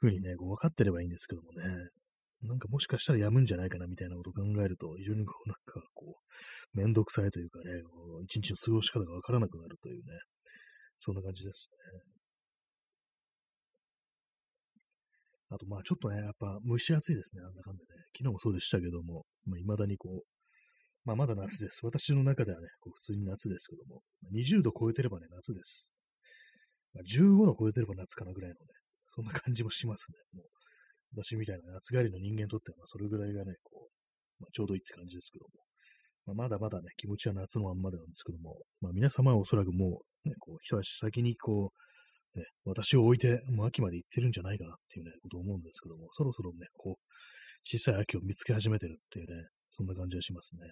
[0.00, 1.62] ふうにね、こう分かってればいいんですけどもね、
[2.42, 6.16] なんかもしかしたら止むんじゃないかなみたいなことを考えると、非常にこう、なんかこ
[6.74, 7.70] う、めんどくさいというかね、
[8.24, 10.02] 一日の過ごし方がわからなくなるというね、
[10.98, 12.12] そんな感じですね。
[15.50, 17.88] あと、まあちょっとね、やっぱ蒸し暑いですね、なんだかんだね。
[18.16, 20.26] 昨日もそうでしたけども、まあ未だにこう、
[21.04, 21.80] まあまだ夏です。
[21.84, 24.02] 私の中ではね、こう普通に夏ですけども、
[24.32, 25.92] 20度超えてればね、夏です。
[26.94, 28.60] まあ、15度超えてれば夏かなぐらいのね、
[29.06, 30.40] そんな感じもしますね。
[30.40, 30.46] もう
[31.16, 35.71] 私みたいな暑がりの人間にとっては、それぐらいがね、こう、まあ、ちょうどいいって感じですけども。
[36.26, 41.72] まあ、まだまだね、気持ちは夏のまんまでなんですけども、まあ、皆様はおそらくもう、ね、こう、一足先にこ
[42.34, 47.02] う、ね、私を置いて、もう秋まで行ってるんじゃないかなっていうね、ことを思うんですけども、そろそろね、こう、
[47.64, 50.62] 小さい秋を見つけ始めてるっていうね、そんな感じがしますね。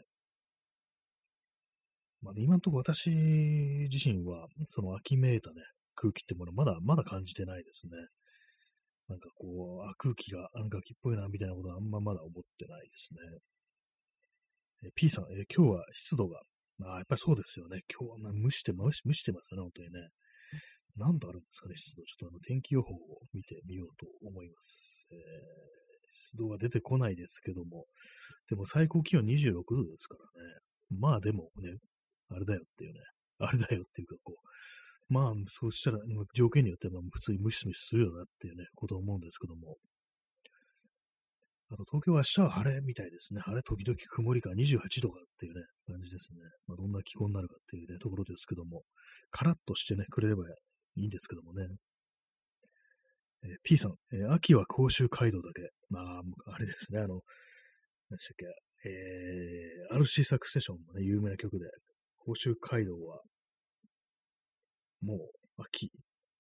[2.22, 5.62] まあ、今のところ私自身は、その秋めいたね、
[5.94, 7.92] 空気ってものまだ、まだ感じてないですね。
[9.08, 13.20] なんかこう、あ空気が、なんか秋っぽいな、みたいなことはあんままだ思ってないですね。
[14.82, 16.40] え P さん、え今日は湿度が、
[16.82, 17.80] あやっぱりそうですよね。
[17.92, 20.08] 今日は、ま蒸して蒸し、蒸してますよね、本当にね。
[20.96, 22.02] 何度あるんですかね、湿度。
[22.02, 22.96] ちょっとあの天気予報を
[23.32, 25.06] 見てみようと思います。
[25.12, 25.18] えー、
[26.10, 27.84] 湿度は出てこないですけども、
[28.48, 30.58] でも最高気温26度ですからね。
[30.98, 31.76] まあでもね、
[32.30, 33.00] あれだよっていうね、
[33.38, 34.34] あれだよっていうかこ
[35.10, 35.98] う、まあそうしたら
[36.34, 39.76] 条件によっては普通にムシムシするよなっていうね、ことを思うんですけども、
[41.72, 43.40] あと東京は明日は晴れみたいですね。
[43.40, 46.40] 晴れ時々曇りか28度かっていうね、感じですね。
[46.66, 48.82] まあ、どんな気候になるかっていうね、ところですけども、
[49.30, 50.42] カラッとしてね、くれれば
[50.96, 51.66] いいんですけどもね。
[53.44, 55.70] えー、P さん、えー、秋は甲州街道だけ。
[55.88, 57.20] まあ、あれですね、あの、
[58.10, 58.46] 何でしたっけ、
[58.88, 61.66] えー、RC サクセションのね、有名な曲で、
[62.18, 63.20] 甲州街道は、
[65.02, 65.90] もう秋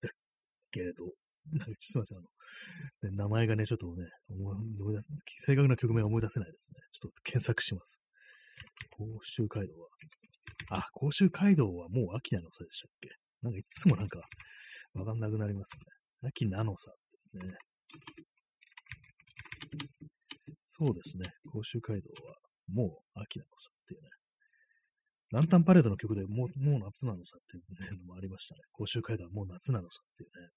[0.02, 0.10] だ
[0.72, 1.12] けれど、
[1.80, 2.28] すみません、あの、
[3.10, 5.08] ね、名前がね、ちょっとね、思い出す、
[5.44, 6.80] 正確な曲名は思い出せないですね。
[6.92, 8.02] ちょっと検索します。
[8.90, 9.88] 甲州街道は、
[10.70, 13.08] あ、甲州街道はもう秋なのさでしたっけ？
[13.42, 14.20] なんかいつもなんか、
[14.94, 16.28] わかんなくなりますね。
[16.28, 17.54] 秋なのさですね。
[20.66, 21.30] そうですね。
[21.50, 22.36] 甲州街道は
[22.68, 24.08] もう秋なのさっていうね。
[25.32, 28.60] ランタンパレードの曲でもうもう夏なのさっていうのもありましたね。
[28.72, 30.48] 甲州街道はもう夏なのさっていうね。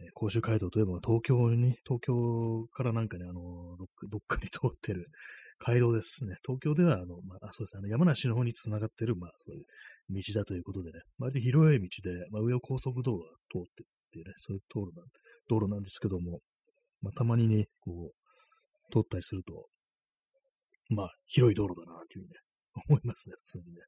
[0.00, 5.08] えー、甲州街道といえば東京に、東京からなんかね、あのどっ、どっかに通ってる
[5.64, 6.36] 街道ですね。
[6.44, 9.64] 東京では、あの、まあ、そうですね、あの山梨の方に繋がってる、まあ、そういう
[10.10, 15.06] 道だということでね、割と広い道で、まあ、上を高速道路が通ってっていうね、そういう道路なん
[15.48, 16.40] 道路なんですけども、
[17.00, 19.68] まあ、たまにね、こう、通ったりすると、
[20.90, 22.34] まあ、広い道路だな、というふうにね、
[22.88, 23.80] 思いますね、普通にね。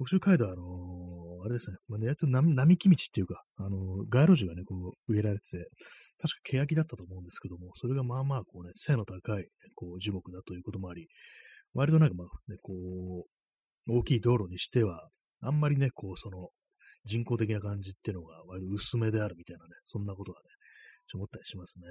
[0.00, 0.06] はい。
[0.06, 5.68] 甲州街道は、あのーあれですね、まあ、やっと並木道っていうか、あのー街路樹がね、こう、植えられてて、
[6.20, 11.08] 確か欅だったと思うんですけども、それがまあまあ、こうね、背の高い、こう、樹木だということもあり、
[11.72, 13.26] 割となんかまあ、ね、こ
[13.88, 15.08] う、大きい道路にしては、
[15.40, 16.50] あんまりね、こう、その、
[17.06, 20.44] 人工的な感じっていうのが割と薄めであるみたいなね、そんなことがね、
[21.08, 21.86] ちょっと思ったりしますね。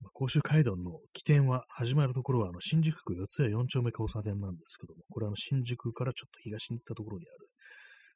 [0.00, 7.48] まあ、甲州街道の起点は、始まるところは、あの、新宿区四谷四丁目交差点なんですけども、これはあの、新宿からちょっと東に行ったところにある、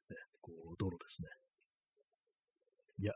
[0.09, 1.27] ね、こう、道路ですね。
[2.99, 3.13] いや、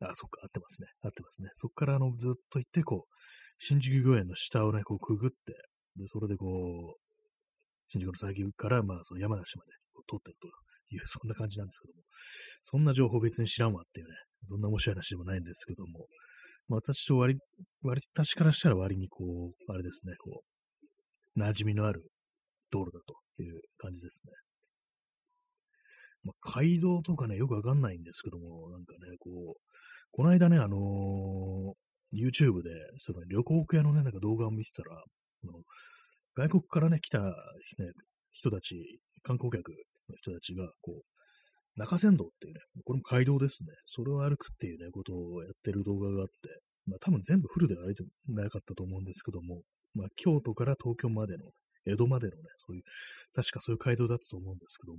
[0.00, 0.88] あ、そっか、合ってますね。
[1.02, 1.48] 合ってますね。
[1.54, 3.14] そこからあの、ずっと行って、こう、
[3.58, 5.54] 新宿御苑の下をね、こう、くぐって、
[5.96, 7.00] で、それでこう、
[7.88, 9.72] 新宿の先から、まあ、その山梨まで
[10.08, 10.48] 通ってると
[10.94, 12.02] いう、そんな感じなんですけども、
[12.62, 14.14] そんな情報別に知らんわっていうね、
[14.48, 16.06] そんな面白い話でもないんですけども、
[16.68, 17.38] 私と割、
[17.82, 20.42] 割、私からしたら割にこう、あれですね、こ
[21.36, 22.10] う、馴染みのある
[22.70, 24.32] 道路だという感じですね。
[26.24, 29.60] まあ、街道とかね、よくわかんないんですけども、なんかね、こう、
[30.10, 31.72] この間ね、あのー
[32.14, 35.52] YouTube で、その旅行系のね、なんか動画を見てたら、あの
[36.34, 37.32] 外国からね、来た、ね、
[38.32, 41.02] 人たち、観光客の人たちが、こう、
[41.76, 43.70] 中山道っていうね、これも街道ですね。
[43.86, 46.32] それを歩くっていうね、ことをやってる動画があって、
[46.86, 49.62] まあ多分全部フルで歩いてなかったと思うんですけども、
[49.94, 51.50] まあ京都から東京までの、
[51.86, 52.82] 江戸までのね、そういう、
[53.34, 54.98] 確かそういう街道だったと思うんですけども、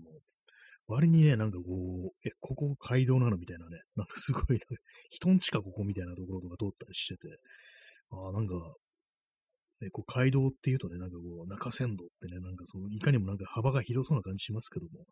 [0.88, 1.63] 割にね、なんかこ
[2.13, 4.59] う、え、ここ街道なのみたいなね、なんかすごい、
[5.09, 7.39] 人んちかここみたいなところとか通ったりしてて、
[8.11, 8.53] ああ、なんか、
[9.81, 15.05] ね、こう街道っていうとね、なんかこう、中山道ってね、なんかその、いかにもなんか幅が広そうな感じしますけども、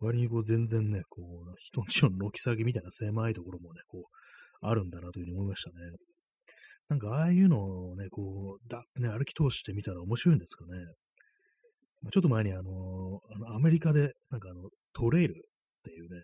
[0.00, 4.02] 割にこう全然ね、こう、人んちの軒先みたいな狭いところもね、こう、
[4.66, 5.74] あるんだなというふうに思いましたね。
[6.88, 10.72] なんかああいうのをね、こう、だね、歩き通してみたら面白いんですかね。
[12.02, 16.22] まあちょっと前にあの、あのアメリカで、なんかあの、トレイルっていうね、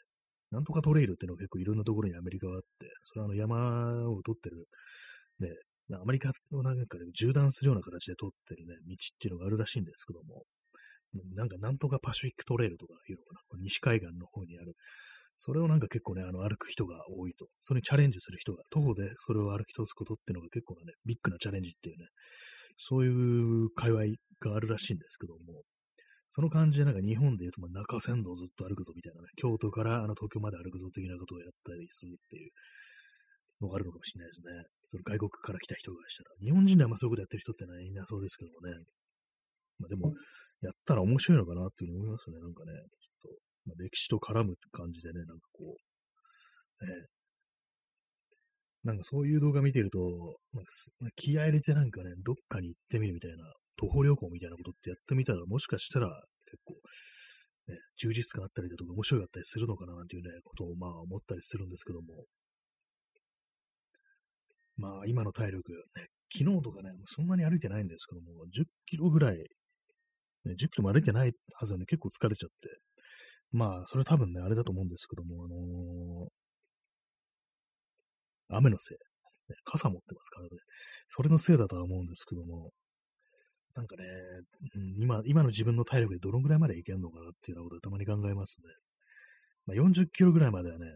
[0.50, 2.66] なんとかトレイルっていうのが結構いろんなところにアメリカがあって、
[3.04, 4.66] それはあの山を取ってる、
[5.40, 5.48] ね、
[5.96, 10.44] アメリカのなんかで縦断するような形で通ってるね、道っていうのがあるらしいんですけども、
[11.34, 14.74] なんかなんとかパシフィックトレイルとかいうのかな、西海岸の方にある。
[15.40, 17.46] それをなんか結構ね、あの歩く人が多いと。
[17.60, 22.06] それにチャレンジする人が、徒歩でそれを歩き通すことっていうのが結構なね、ビッグなチャレンジっていうね、
[22.76, 24.04] そういう界隈
[24.40, 25.62] があるらしいんですけども、
[26.28, 32.50] その感じでなんか日本で言うと、まあ、中山道ずっと歩くぞみたいなね、京都からあの東京まで歩くぞ的なことをやったりするっていう
[33.60, 34.64] のがあるのかもしれないですね。
[34.88, 36.30] その外国から来た人がしたら。
[36.40, 38.72] 日本人であんまそういうことやってる人ってのはいなそうですけどもね。
[39.78, 40.14] まあでも、
[40.60, 42.38] やったら面白いのかなっていうふうに思いますね。
[42.40, 47.06] なんかね、ちょっと、まあ、歴史と絡む感じでね、なんかこう、ね、
[48.84, 49.98] なんかそういう動画見てると、
[50.52, 56.08] なんかす気合入れてなんかね、どっかに行ってみるみたいな、徒歩旅行みたいなことってやってみたら、もしかしたら
[56.46, 56.74] 結構、
[57.68, 62.24] ね、充実感あったりだとか面白かったりするのかななんていうね、ことをまあ思ったりするんですけども、
[64.78, 72.68] まあ今の体力、ね、昨日とかね、そんなに歩いてないんですけども、10キロぐらい、ね、10キロも歩いてないはずなのに結構疲れちゃって、
[73.52, 76.28] まあそれ多分ね、あれだと思うんですけども、あのー
[78.50, 78.98] 雨のせい、
[79.50, 80.50] ね、傘持ってますからね、
[81.08, 82.70] それのせいだとは思うんですけども、
[83.74, 84.04] なんかね、
[84.74, 88.72] うん、今、今の自分の体力でどのぐらいまでいけるのかなっていうようなことをたまに考えますね。
[89.66, 90.86] まあ、40キロぐらいまではね、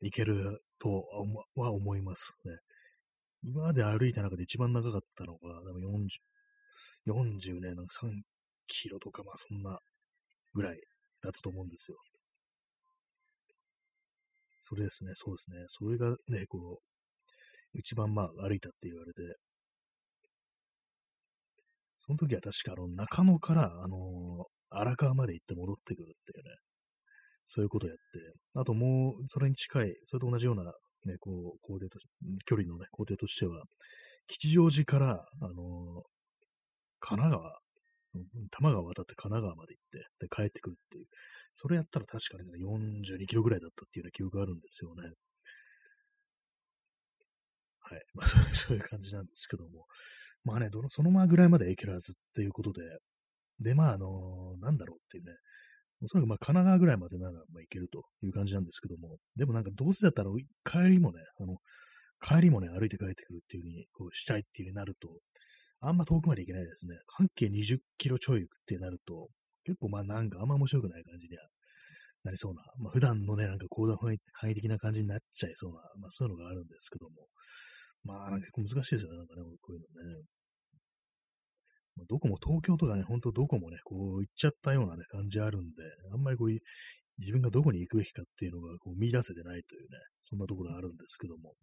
[0.00, 1.04] いけると
[1.56, 2.52] は思いますね。
[3.44, 6.22] 今まで歩いた中で一番長かったのが、でも40、
[7.06, 8.22] 40ね、なんか3
[8.68, 9.78] キロとか、まあそんな
[10.54, 10.80] ぐらい
[11.22, 11.96] だったと思うんですよ。
[14.62, 15.64] それですね、そうですね。
[15.68, 16.80] それがね、こ
[17.74, 19.20] う、一番まあ歩いたって言われて、
[21.98, 26.56] その時は確かあの中野から、あの荒川まで行って戻ってくるっていうね、
[27.46, 28.02] そういうことをやって、
[28.54, 30.72] あともうそれに近い、それと同じような
[31.06, 31.98] ね、こう、工程と
[32.46, 33.64] 距離のね、工程としては、
[34.28, 36.04] 吉祥寺から、あの
[37.00, 37.58] 神奈川、
[38.50, 41.06] 多摩川渡って神奈川まで行って、で、帰ってくるっていう。
[41.54, 45.02] それやったら確かにね、42キロぐらいだったっていうような記憶があるんですよね。
[47.80, 48.02] はい。
[48.14, 49.86] まあ、そういう感じなんですけども。
[50.44, 52.80] まあね、どの、そのままぐらいまで行けるはずっていうことで、
[53.60, 55.32] で、まあ、あのなんだろうっていうね、
[56.02, 60.30] おそらくまあ神奈川ぐらいまでならまあ行けるという感じなんですけども、でもなんかどうせだったら
[60.64, 61.58] 帰りもね、あの、
[62.20, 65.08] 帰りもね、歩いて帰ってくるっていう風にこうしたいっていう風になると、
[65.80, 66.94] あんま遠くまで行けないですね。
[67.06, 69.28] 半径20キロちょいってなると、
[69.64, 71.44] 結構まあなんかあんま面白くない感じには
[72.24, 77.26] なりそうな、まあ普段のね、なんか行動範囲的な感じになっちゃいそうな、まあそういうのがあるんですけども、
[78.04, 80.22] まあなんか結構難しいですよね、なんかね、こういうのね。
[82.08, 86.48] どこも東京とかね、ほんとどこもね、こう行っちゃったようなね、感じあるんで、あんまりこう
[87.18, 91.54] 自分がどこに行くべきかっていうのがこう見出せてないというね、そんなところあるんですけども、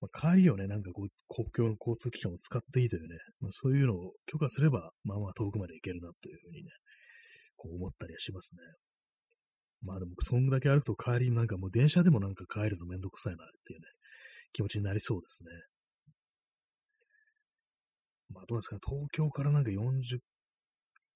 [0.00, 6.70] まあ、帰りをね、なんかこう、公共の交通機関を使っていいというね、まあ、そういうのを許可すれば、まあまあ遠くまで行けるなというふうにね、
[7.56, 8.60] こう思ったりはしますね。
[9.82, 13.86] まあでも、そんだけ歩くと帰りなんかもう電車でもなんか帰るのめんどくさいなっていうね、
[14.52, 15.50] 気持ちになりそうですね。
[18.32, 20.18] まあどうですかね、東京からなんか40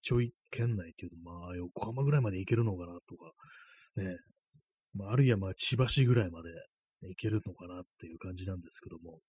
[0.02, 3.32] ちょい圏内っていうと、まあ横浜ぐらいまで行けるのかなとか、
[3.96, 4.16] ね、
[4.94, 6.50] まああるいはまあ千葉市ぐらいまで
[7.02, 9.20] 行けるのかなっていう感じなんですけども、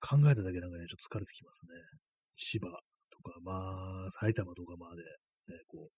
[0.00, 1.70] 考えただけなんかね、ちょっと疲れてきますね。
[2.36, 2.66] 千葉
[3.10, 5.02] とか、まあ、埼玉とかまで、
[5.54, 5.90] ね、こう、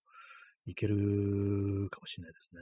[0.66, 2.60] 行けるかもしれないですね。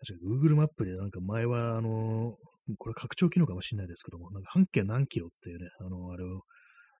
[0.00, 2.36] 確かに Google マップでなんか前は、あの、
[2.78, 6.42] これ拡張機能かもしれないですけども、なんか半径何キロっていうね、あの、あれを、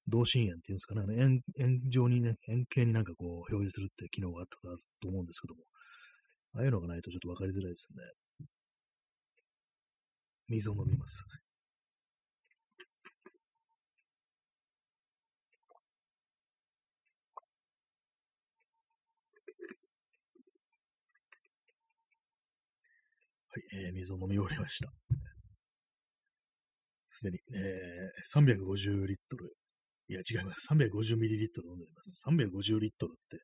[0.08, 4.56] 同心円っていうんですかね、円円状にね、円形になんかこう表示するっていう機能があった
[5.00, 5.62] と思うんですけども、
[6.54, 8.46] ああいうのがないとちょっとわかりづらいですね。
[10.48, 11.24] 水を飲みます。
[23.52, 25.29] はい、えー、水を飲み終わりました。
[27.20, 29.52] すでに、えー、350リットル。
[30.08, 30.66] いや、違います。
[30.72, 32.24] 350ミリリットル飲んでます。
[32.26, 33.36] 350リットルって、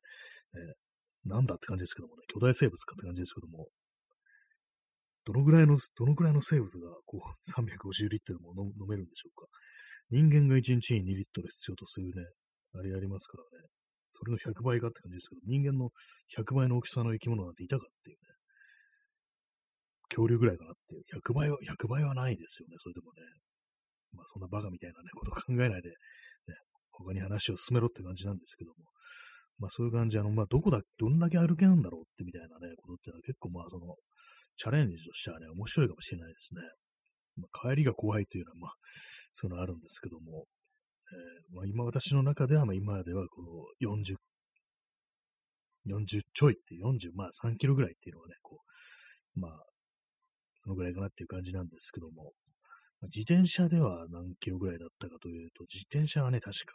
[0.55, 3.67] えー、なんだって感じですけどもね、巨大生物かって感じですけども、
[5.25, 7.21] どのぐらいの、どのぐらいの生物が、こう、
[7.53, 9.45] 350リットルも飲めるんでしょうか。
[10.09, 12.25] 人間が1日に2リットル必要とするね、
[12.73, 13.67] あれありますからね。
[14.09, 15.91] それの100倍かって感じですけど、人間の
[16.35, 18.21] 100倍の大きさの生き物なんていたかっていうね。
[20.09, 21.03] 恐竜ぐらいかなっていう。
[21.19, 23.21] 100倍は、100倍はないですよね、それでもね。
[24.13, 25.95] まあそんなバカみたいなね、こと考えないで、ね、
[26.91, 28.77] 他に話を進めろって感じなんですけども。
[29.59, 33.95] まあそういう感じ、あの、まあどこだ、どんだけ歩けるんだろうってみたいなね、ことっていうのは結構まあその、
[34.57, 36.61] チャレンジとしてはね、面白いかもしれないですね。
[37.37, 38.71] まあ、帰りが怖いというのは、まあ、
[39.31, 40.45] そういうのあるんですけども、
[41.11, 43.41] えー、まあ、今私の中では、まあ、今ではこ
[43.81, 44.15] の40、
[45.87, 48.59] 40ちょいって40、まあ3キロぐらいっていうのがね、こ
[49.37, 49.51] う、まあ、
[50.59, 52.33] そのぐらいかなっていう感じなんですけども、
[53.03, 56.73] 自転車では何キロぐらいだったかというと、自転車はね、確か、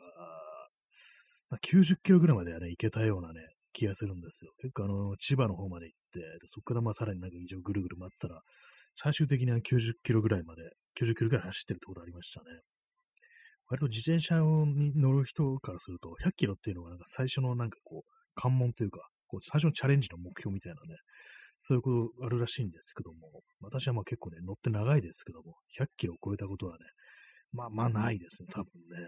[1.50, 3.40] まあ、90キロぐらいまではね、行けたようなね、
[3.72, 4.52] 気がするんですよ。
[4.60, 8.40] 結構あの、千葉の方まで行って、そこからまあさらになんか以上ぐるぐる回ったら、
[8.94, 10.62] 最終的には90キロぐらいまで、
[11.00, 12.46] 90キロぐらい走ってるってことありましたね。
[13.68, 20.98] 割と自転車に乗る人からすると、100キロっていうのがなんか最初のなんかこう、関門というか、こう最初のチャレンジの目標みたいなね、
[21.64, 26.78] そういうことあるらしいんですけども、私はまあ結構ね、乗って長いですけども、100キロを超えたことはね、
[27.52, 29.06] まあまあないですね、多分ね。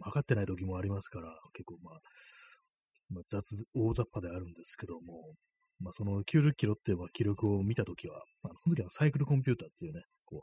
[0.00, 2.00] 分かってない時もありますから、結構まあ、
[3.10, 5.34] まあ、雑、大雑把であるんですけども、
[5.78, 10.40] まあ、その90キロっていう記録を見たときは、まあ、その時はサイクルコンピューターっていうね、こう、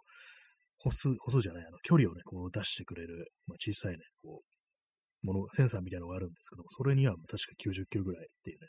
[0.78, 8.68] 歩数、歩数じゃない、あの、距離をね、こう出してくれる、まあ、小さいね、こう、もの、センサーみたいなのがあるんですけども、それには確か90キロぐらいっていうね、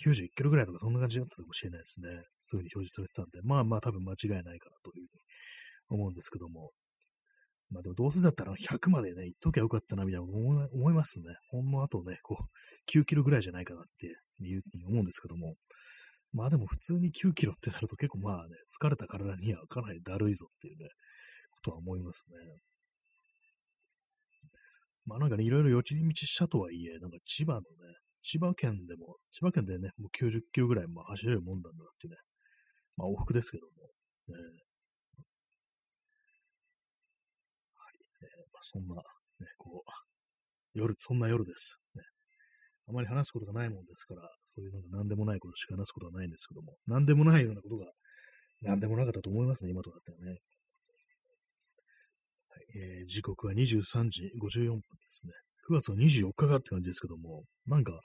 [0.00, 2.08] 91キロぐらいとかそんな感じだったかもしれないですね。
[2.42, 5.16] そういうふうに表示されてたんで、まあまあ多分間違いないかなというふう
[5.96, 6.70] に思うんですけども、
[7.70, 11.26] まあでもどうせだったら100までね、行っときゃよかったな、みたいな思いますね。
[11.50, 15.56] ほんのあとね、こう、9キロぐらいじゃないかなっていうふうに思うんですけども。
[16.32, 20.88] まあでも普通に9キロってなると結構まあね、疲れた体にはかなりだるいぞっていうね、
[21.50, 22.36] ことは思いますね。
[25.04, 27.64] まあなんかね、いろいろ寄り道したとはいえ、なんか千葉のね、
[28.22, 32.16] 千葉県でも、千葉県でね、もう90キロぐらいまあ走れるもんなんだなってね、
[32.96, 33.72] まあ往復ですけども、
[34.28, 34.62] ね、
[38.62, 39.02] そんな、ね、
[39.58, 39.90] こう、
[40.74, 41.78] 夜、そんな夜です。
[41.96, 42.02] ね。
[42.88, 47.86] あまり話すことがないもんですから、そういうのが何でもないことしか話すことはないんですけども、何でもないようなことが
[48.62, 50.30] 何でもなかったと思いますね、今となってはね。
[50.30, 50.38] はい
[52.74, 55.32] えー、時刻は23時54分ですね。
[55.68, 58.00] 9月の24日かって感じですけども、なんか、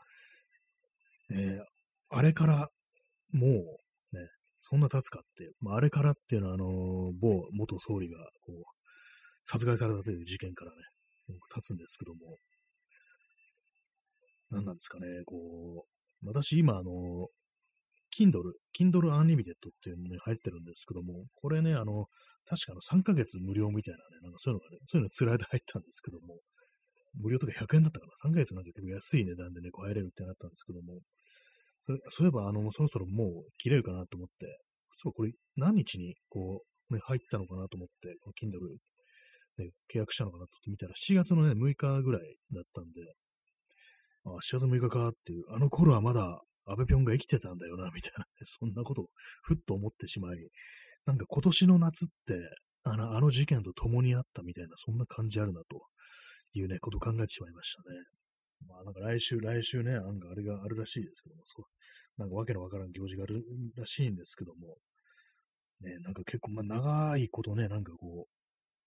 [1.32, 1.64] えー、
[2.10, 2.70] あれから
[3.32, 6.68] もうね、そんな経つかって、まあ、あれからっていうのは、あのー、
[7.20, 8.64] 某元総理がこう
[9.44, 10.78] 殺害されたという事件からね、
[11.54, 12.38] 経つんですけども、
[14.50, 15.86] 何なんですかね、こ
[16.24, 17.28] う、私今あの、
[18.18, 22.08] Kindle、Kindle Unlimited っていうのに入ってるんですけども、これね、あの、
[22.46, 26.40] 確かの3ヶ月無料みたいなね、なんかそういうのがね、そういうのつらいで入ったんですけども、
[27.22, 31.02] 無料とか100円だったかな ?3 ヶ月なんか結構安い値段でね、こう入れるってなったんですけども、
[31.82, 34.60] それそういえば、あの、そろそろもう切れるかなと思って、
[34.98, 38.78] そう、これ何日にこう、ね、入ったのかなと思って、この Kindle
[39.58, 42.22] ね、契約したのかなと見たら、7月のね、6日ぐらい
[42.54, 43.02] だったんで、
[44.26, 49.10] あ、7月6日かっていう、あの頃はまだ安倍ぴょんが生きてたんだよな、みたいな、 そんなことを
[49.42, 50.50] ふっと思ってしまい、
[51.06, 52.40] なんか今年の夏って、
[52.84, 55.86] あの、あの事件と共にあったみたいな、そんな感じあるな、と。
[56.54, 57.98] いうね、ことを考えてしまいましたね。
[58.68, 61.66] まあなんか来週、来週ね、なんかあれがあるらしいですけども、そう、
[62.22, 63.44] なんかわけのわからん行事がある
[63.76, 64.78] らしいんですけども、
[65.82, 68.28] ね、なんか結構、まあ長いことね、なんかこ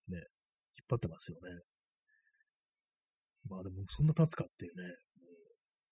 [0.08, 0.24] う、ね、引っ
[0.88, 1.62] 張ってますよね。
[3.48, 4.82] まあでもそんな経つかっていうね、
[5.20, 5.28] も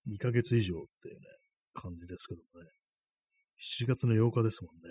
[0.07, 1.21] う2ヶ月以上っていうね、
[1.73, 2.69] 感じですけどもね。
[3.59, 4.89] 7月の8日ですもんね。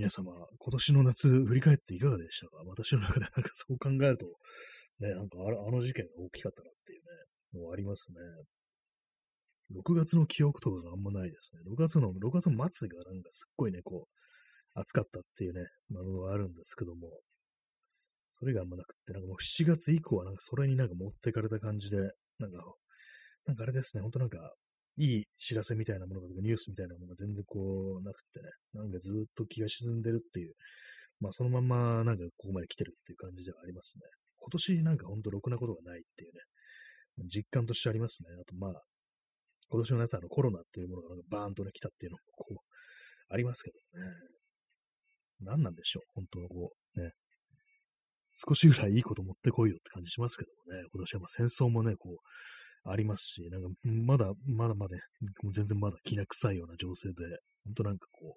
[0.00, 2.64] 皆様、今年の夏振り返っていかがでしたか？
[2.64, 4.24] 私の中でなんかそう考えると、
[4.98, 8.16] ね、なんかあの事件が大きかったなっていうね、のはありますね。
[9.76, 11.60] 6月の記憶とかがあんまないですね。
[11.70, 17.20] 6月の、6月の末がなんかすっごいね、こう、暑かったっていうね、まあ、のはあるんですけども、
[18.38, 21.98] それがあんまなくって、なんかもう7月以降はなんかそれになんか持ってかれた感じで、
[22.38, 22.64] なんか、
[23.44, 24.38] なんかあれですね、ほんとなんか、
[24.96, 30.52] いい知らせみたいなものとかニュースみたいなものが全然こうなくてね、なんかずっと気が沈んでるっていう、
[31.20, 34.02] まあそのままなんかここまで来てるっていう感じではありますね。
[34.38, 36.40] 今年なんかほんとろくなことがないっていうね、
[37.28, 38.30] 実感としてありますね。
[38.40, 38.82] あとまあ、
[39.68, 42.56] 今年の夏はあのコロナっていうものがなんかバーンとね来たっていうのもこう、
[43.32, 44.12] ありますけどね。
[45.42, 47.12] 何なんでしょう、本当のこう、ね。
[48.32, 52.16] 少しぐらいいいこと持ってこいよって感じしますけどもね、今年はまあ戦争もね、こう、
[52.84, 54.96] ありますし、なんか、まだ、まだまだ、
[55.42, 57.14] もう全然まだ気な臭いような情勢で、
[57.64, 58.36] 本当なんかこ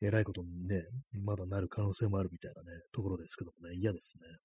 [0.00, 0.82] う、偉いことにね、
[1.24, 4.38] まだなる可能性もあるみたいなね、ところですけどもね、嫌ですね。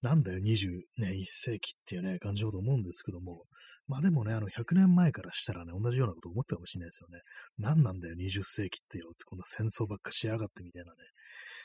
[0.00, 3.44] なんだよ、20ね、1世紀っていうね、感じだと思うんですけども、
[3.86, 7.20] まあでもね、あの、100年前からしたらね、同じようなこと思ったかもしれないですよね。
[7.56, 10.98] 何なんだよ、20世紀ってよって、こんな戦争ばっかしやがってみたいなね、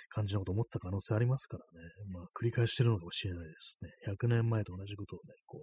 [0.10, 3.90] 感じのこと思った可能性ありますからね、まあ、繰り返してるのかもしれないですね。
[4.14, 5.60] 100年前と同じことをね、こ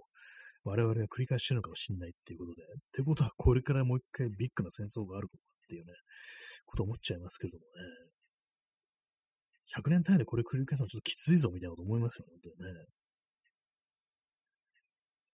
[0.65, 5.93] う、我々が繰り返してるのかもしれないっていうことで、ってことは、これからもう一回ビッグな戦争があるのかっていうね、
[6.65, 8.07] こと思っちゃいますけどもね。
[9.75, 12.85] 100年単位でこれ繰り返すのちょっときついぞみたいなこと思いますよ、本当にね。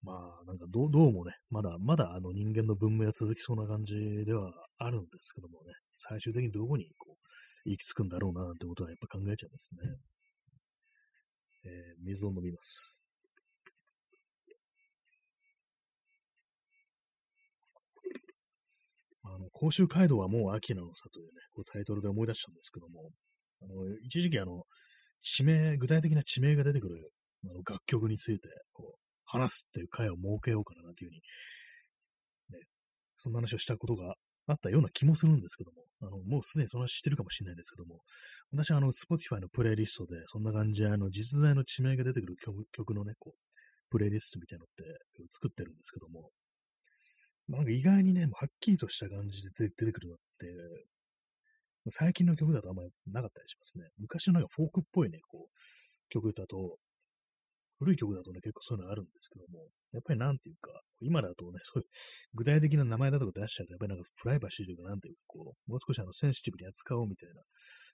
[0.04, 7.13] まあ、なんかどう、どうもね、まだ、まだあの人間の文明は続きそうな感じではあるんですけどもね、最終的にどこにこう、
[7.66, 9.80] 行き着くんだろうな、なんてことはやっぱ考えちゃいますね。
[11.66, 13.04] えー、水を飲みます。
[19.26, 23.12] あの、甲州街道はもう秋なのさというね、こうタイトルで思い出したんですけども、
[23.62, 24.64] あの、一時期あの、
[25.22, 27.12] 地名、具体的な地名が出てくる
[27.46, 31.22] あの楽曲について、こう、話すっていう会を設けようかな、というふうに、
[32.60, 32.66] ね、
[33.18, 34.16] そんな話をしたことが
[34.48, 38.02] あったような気もするんですけども、あの、もうすでにそんな知ってるかもしれないですけども、
[38.52, 43.40] 私はあの、Spotify のプレイリストで、そんな感じで、あの、実在の地名が出てくる曲曲のね、こう、
[43.90, 46.32] プレイリストみたいなのって作ってるんですけども、
[47.48, 50.48] なんか意外にね、もうはっきりとした感じで出てくるのって、
[51.92, 53.86] 最近の曲だとあんまりなかったりしますね。
[53.98, 55.58] 昔のなんかフォークっぽいね、こう、
[56.10, 56.78] 曲だと、
[57.84, 60.72] 古い曲だとね、結構そういうのあるんですけども、やっぱりなんていうか、
[61.02, 61.90] 今だとね、そういう
[62.34, 67.42] 具体的な名前だとか出しちゃうと、やっぱりなんかプライバシーというか、なんていうか、こう、もう少しあのセンシティブに扱おうみたいな、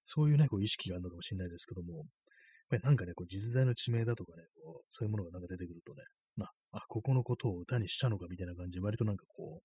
[0.05, 2.05] そういうね、こう意識があるのかもしれないですけども、やっ
[2.69, 6.03] ぱりなんかね、こう実在の地名だとかね、こうそういうものがなんか出てくるとね、
[6.37, 9.61] まあ、あ、ここのことを歌にしたのかみたいな感じで、割となんかこ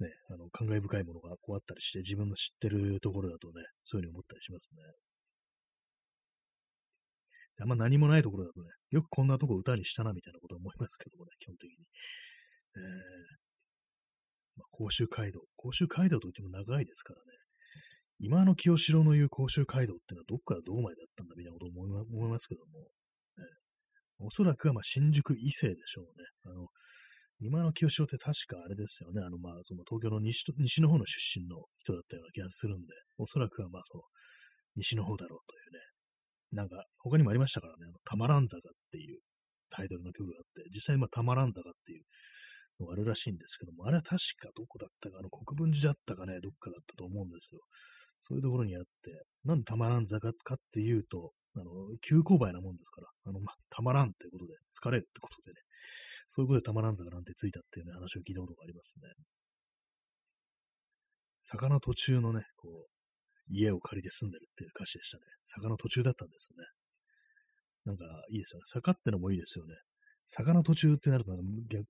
[0.00, 4.82] う、ね、あの、感慨深いものがこうあったりして、自分の知ってるところだとね、そういうふうに思ったりしますね。
[7.60, 11.76] あんま何もないところだとね、よくこんなとこ歌にしたなみたいなことは思いますけどもね、基本的に。
[12.76, 12.82] えー、
[14.56, 15.40] まあ、甲州街道。
[15.56, 17.32] 甲州街道といっても長いですからね。
[18.20, 22.86] 今の清志郎の言う甲州街道ってのはどっからどこまでだったんだみたいなことを思いますけども、
[23.38, 23.44] ね、
[24.20, 26.10] おそらくはまあ新宿伊勢でしょうね。
[26.46, 26.68] あの、
[27.42, 29.20] 今の清志郎って確かあれですよね。
[29.26, 34.04] あの、まあ、その東京の西と西の方の出身の人だったような気がするんで、おそらくはまあ、その、
[34.76, 35.91] 西の方だろうというね。
[36.52, 39.20] なんか、他にもありましたからね、あの、たまらん坂っていう
[39.70, 42.04] タイトルの曲があって、実際まあ、たまらん坂っていう
[42.80, 47.60] のがあるらしいんですけども、あれは確かどこだったか、あの、国分寺だったかね、どっかだったと思うんですよ。
[48.20, 51.64] そういうところにあって、なんでたまらん坂かっていうと、あの、
[52.00, 55.60] 急勾配なもんですから、あの、まあ、たまらんってことで、疲れるってことでね、
[56.26, 59.08] そういうことでたまらん坂なんてついたっていうね、話を聞いたことがありますね。
[61.42, 63.01] 坂の途中のね、こう、
[63.52, 65.22] 家を借りて住んでるっていう歌詞でしたね。
[65.44, 66.68] 坂の途中だったんですよね。
[67.84, 68.64] なんかいいですよね。
[68.66, 69.74] 坂ってのもいいですよね。
[70.28, 71.84] 坂の途中ってなるとなんか逆、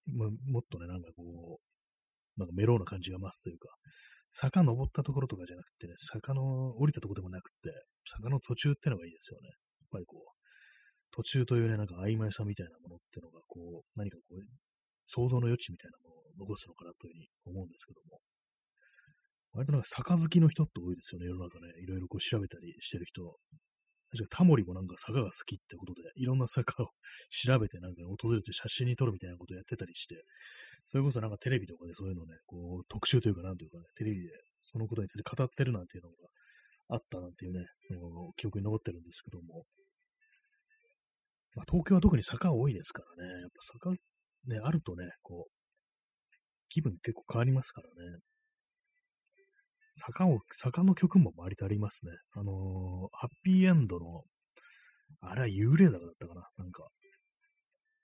[0.51, 3.69] もっとね、なんかこう、なんかメローな感じが増すというか、
[4.31, 7.71] 坂登ったところとかじゃなくてね、坂の降りたところでもなくて、
[8.09, 9.49] 坂の途中ってのがいいですよね。
[9.49, 10.33] やっぱりこう、
[11.13, 14.41] 途中というね、なんか曖昧さみたいなものってのが、こう、何かこう、
[15.05, 18.19] 想像の余地みたいなものを残すのかなというふうに思うんですけども。
[19.55, 21.69] 割となんか坂好きの人って多いですよね、世の中ね。
[21.83, 23.37] いろいろこう調べたりしてる人。
[24.11, 26.89] 確かタモリもなんか坂が好きってことで、いろんな坂を
[27.31, 30.25] 調べてなんか訪れて写真に撮るみたいなことをやってたりして、
[30.85, 34.31] それこそなんかテレビとかでそういうのね、こう特集というかなんというかね、テレビで
[34.63, 36.17] そのことについて語ってるなんていうのが
[36.89, 37.67] あったなんていうね、
[38.37, 39.67] 記憶に残ってるんですけども、
[41.55, 43.95] まあ、東京は特に坂多いですからね、やっぱ坂
[44.47, 45.53] ね、あるとね、こう、
[46.69, 48.19] 気分結構変わりますからね。
[50.07, 52.13] 坂を、坂の曲も割とありますね。
[52.35, 54.23] あのー、ハッピーエンドの、
[55.21, 56.43] あれは幽霊坂だったかな？
[56.59, 56.89] なんか、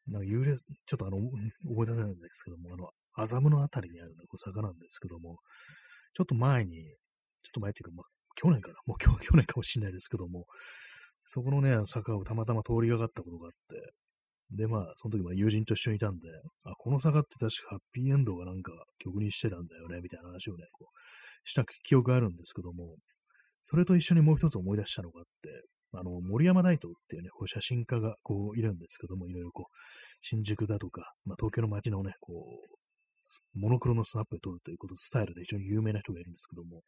[0.07, 5.39] なんか幽霊、ちょっとあの、思い出せないんですけども、あの、麻布のあたりにある、ね、こう坂なんですけども、
[6.15, 6.77] ちょっと前に、
[7.43, 10.47] ちょっと前っていうか、まあ、去年かな、もう去 去年かもしれないですけども、
[11.25, 13.93] そこのね、坂をたまたま通りがかったことがあって、
[14.51, 16.29] で、まあ、その時まあ友人と一緒にいたんで、
[16.65, 22.97] あ、この坂って確かハッピーエンドがなんか曲にしてたんだよね、みたいな話をね、こう、した記憶があるんですけども、
[23.65, 25.51] それと一緒にもう一つ思い出したのがあって、
[25.93, 29.77] あの、森山大東っていうね、こう写真家がこういるんですけども、いろいろこう、
[30.21, 36.83] 新宿だとか、まあ、東京の街のね、こう、モノクロのスナップで撮るということ、スタイルで非常に有名な人がいるんですけども、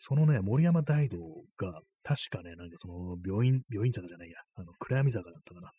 [0.00, 1.18] そのね、森山大道
[1.56, 5.70] が、確かね、なんかその、病院、病院坂じゃないや、あの、暗闇坂だったかな。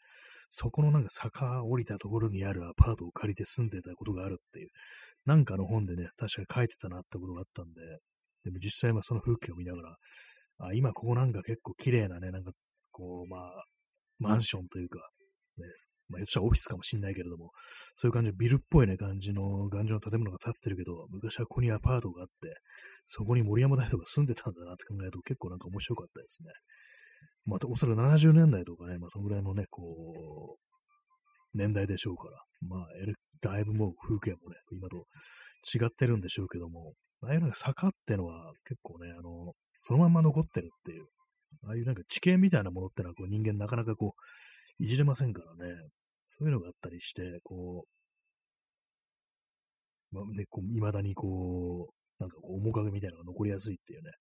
[0.50, 4.70] そこのなんか坂降りたところにあるアパートを借りて住んでたことがあるっていう、
[5.26, 7.82] なんかの本でね、確かに書いてたなってことがあったんで、
[8.46, 9.96] でも実際はその風景を見ながら、
[10.60, 12.52] あ、今ここなんか結構綺麗なね、なんか
[12.92, 13.64] こう、まあ、
[14.20, 15.00] マンションというか、
[15.58, 15.66] ね、
[16.10, 17.52] まあ、言っちゃオフィスかもしんないけれども、
[17.96, 22.56] そういう感じのビルっぽいね、感じの、頑丈な建物が建ってるけど、昔はここにアパートがあって、
[23.06, 26.50] そこに森山大とか住んでたんだなって考えると結構なんか面白かったですね。
[27.46, 32.38] まあ、おそらく70年代とかね、まあ、そのぐらいのね、こう、年代でしょうから、
[32.68, 32.88] まあ、
[33.42, 35.08] だいぶもう風景もね、今と
[35.66, 41.06] 違ってるんでしょうけども、ああいうなんか坂ってのは結構ね、あの、そのまま残ってるっていう、
[41.66, 44.14] ああいうなんか地形みたいなものってのはこう人間なかなかこ
[44.80, 45.74] う、いじれませんからね、
[46.24, 47.86] そういうのがあったりして、こ
[50.12, 54.12] う、まあね、こう未だにこう、なんかこう面影みたいなのが残りやすいっていうね、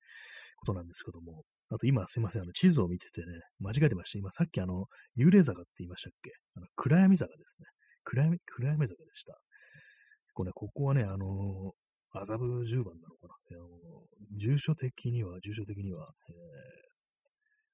[0.57, 3.27] ことなんですけども、あと今すいません、あの地図を見ててね、
[3.61, 4.19] 間違えてました。
[4.19, 4.87] 今さっきあの、
[5.17, 6.33] 幽霊坂って言いましたっけ？
[6.57, 7.67] あの暗闇坂ですね。
[8.05, 9.39] 暗闇、暗闇坂でした。
[10.35, 11.73] こうね、ここはね、あの
[12.11, 13.35] 麻布十番なのかな。
[13.51, 13.69] あの
[14.39, 16.33] 住所的には、住所的には、え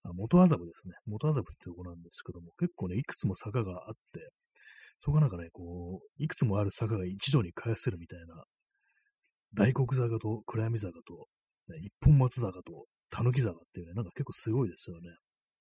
[0.07, 0.95] ー、あ元麻布ですね。
[1.07, 4.29] 元麻布ってとこなんですけども、結構ね、いくつも坂があって、
[4.99, 8.45] そこがなんかね、こう、いくつもある坂が一度に返せるみたいな、
[9.55, 11.27] 大黒坂と暗闇坂と、
[11.69, 15.11] ね、一本松坂と狸坂っていうね、なんか結構すごいですよね。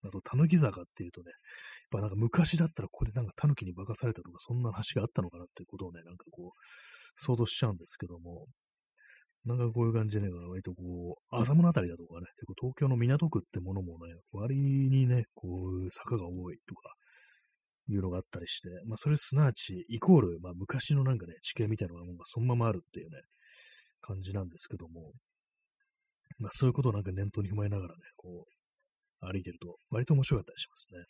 [0.06, 1.38] あと、狸坂っていうとね、やっ
[1.92, 6.60] ぱなんか昔だったらここでなんか狸に化かされたとか、そんな話があったのかなっていうことをね、なんかこう、
[7.16, 8.48] 想像しちゃうんですけども、
[9.46, 15.48] なんかこういう感じでね、割とこう、浅物あたりだとかね、結構東京の港区ってものもね、割にね、こ
[15.86, 16.94] う、坂が多いとか、
[17.90, 23.18] いうのがあったりして、まあそれすなわち、イコール、まあ昔のなんかね、地形みたいなのがそのままあるっていうね、
[24.04, 25.12] 感じなんですけども、
[26.40, 31.06] まあそういうことをなんか念頭に踏まえながらね、こう、歩いてると、割と面白かったりしますね。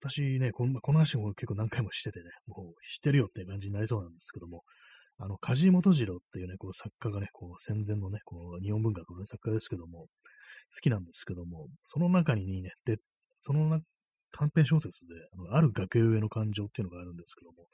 [0.00, 4.62] 私ね、このこの話も結構何回もしててね、もう知ってるよって感じになりそうなんですけども、
[5.16, 12.98] あの、梶本次郎っていうね、こう作家がね、こう戦前のね、こう日本文学の、ね、作家ですけども、好きなんですけども、その中にね、で、
[13.40, 13.80] その
[14.32, 17.68] 短編小説で、あのある崖上の感情っていうのがあるんですけども、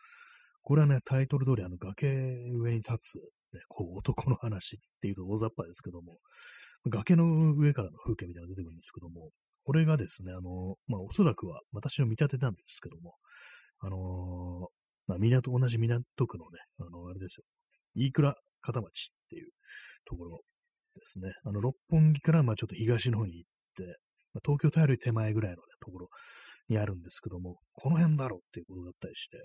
[0.71, 2.07] これはね、タイトル通り、あの、崖
[2.55, 3.15] 上に立つ、
[3.53, 6.19] ね、こう、男の話っていうと大雑把ですけども、
[6.87, 9.31] 崖の上からの風景みたいなのが出てくるんですけども、
[9.65, 13.17] これがですね、あの、まあ、おそらくは私の見立てなんですけども、
[13.81, 14.69] あの
[15.09, 17.45] まあ、港、同じ港区のね、あの、あれですよ、
[17.97, 19.51] 飯倉片町っていう
[20.05, 20.41] ところ
[20.95, 21.33] ですね。
[21.47, 23.99] あの、六本木から、まあ、ちょっと東の方に行って、
[24.35, 26.09] まあ、東京タワーより手前ぐらいの、ね、ところ
[26.69, 29.37] にあるんですけども、この辺だろうっていうことだったりして、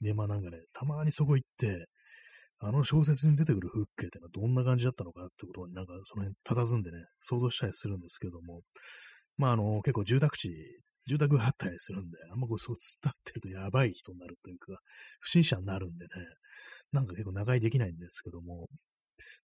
[0.00, 1.86] で、まあなんかね、たまにそこ行って、
[2.58, 8.62] あの小説に出てくる風景ってのはどんな感じだったのかってことになんかその辺佇んでね、想像したりするんですけども、
[9.36, 10.54] まあ、あの、結構住宅地、
[11.06, 14.78] 住宅があったりするんで、あんまこう、そう伝っ立ってるとやばい人になるというか、
[15.20, 16.10] 不審者になるんでね、
[16.92, 18.68] なんか結構長居できないんですけども、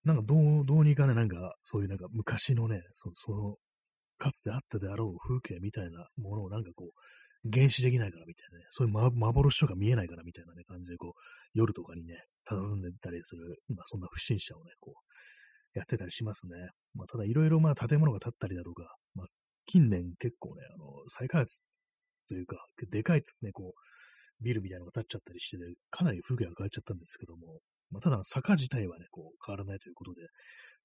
[0.05, 3.57] なんかどう、どうにかね、なんか、そういうなんか昔のね、そその、
[4.19, 6.91] かつてあったであろう風景みたいなものをなんかこう、
[7.51, 11.21] 原始できないからみたいなね、そういう、ま、幻とか見えないからみたいなね、感じでこう、
[11.55, 16.71] 夜とかにね、佇んでたりする、まあそんな不審者をね、こう、やってたりしますね。
[16.95, 19.27] まあただいろいろまあ建物が建ったりだとか、まあ
[19.67, 21.63] 近年結構ね、あの、再開発
[22.29, 22.57] というか、
[22.91, 25.59] でかいね、こう、ビルみたいなのが建っちゃったりして、
[25.91, 30.23] かなり風景が変わっちゃったんですけども、まあ、ただ坂自体はね、こう、変わらないということで、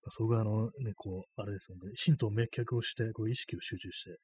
[0.03, 4.17] まあ、そこがあのね、こう、あれですよね、神道滅却をして、こう、意識を集中して、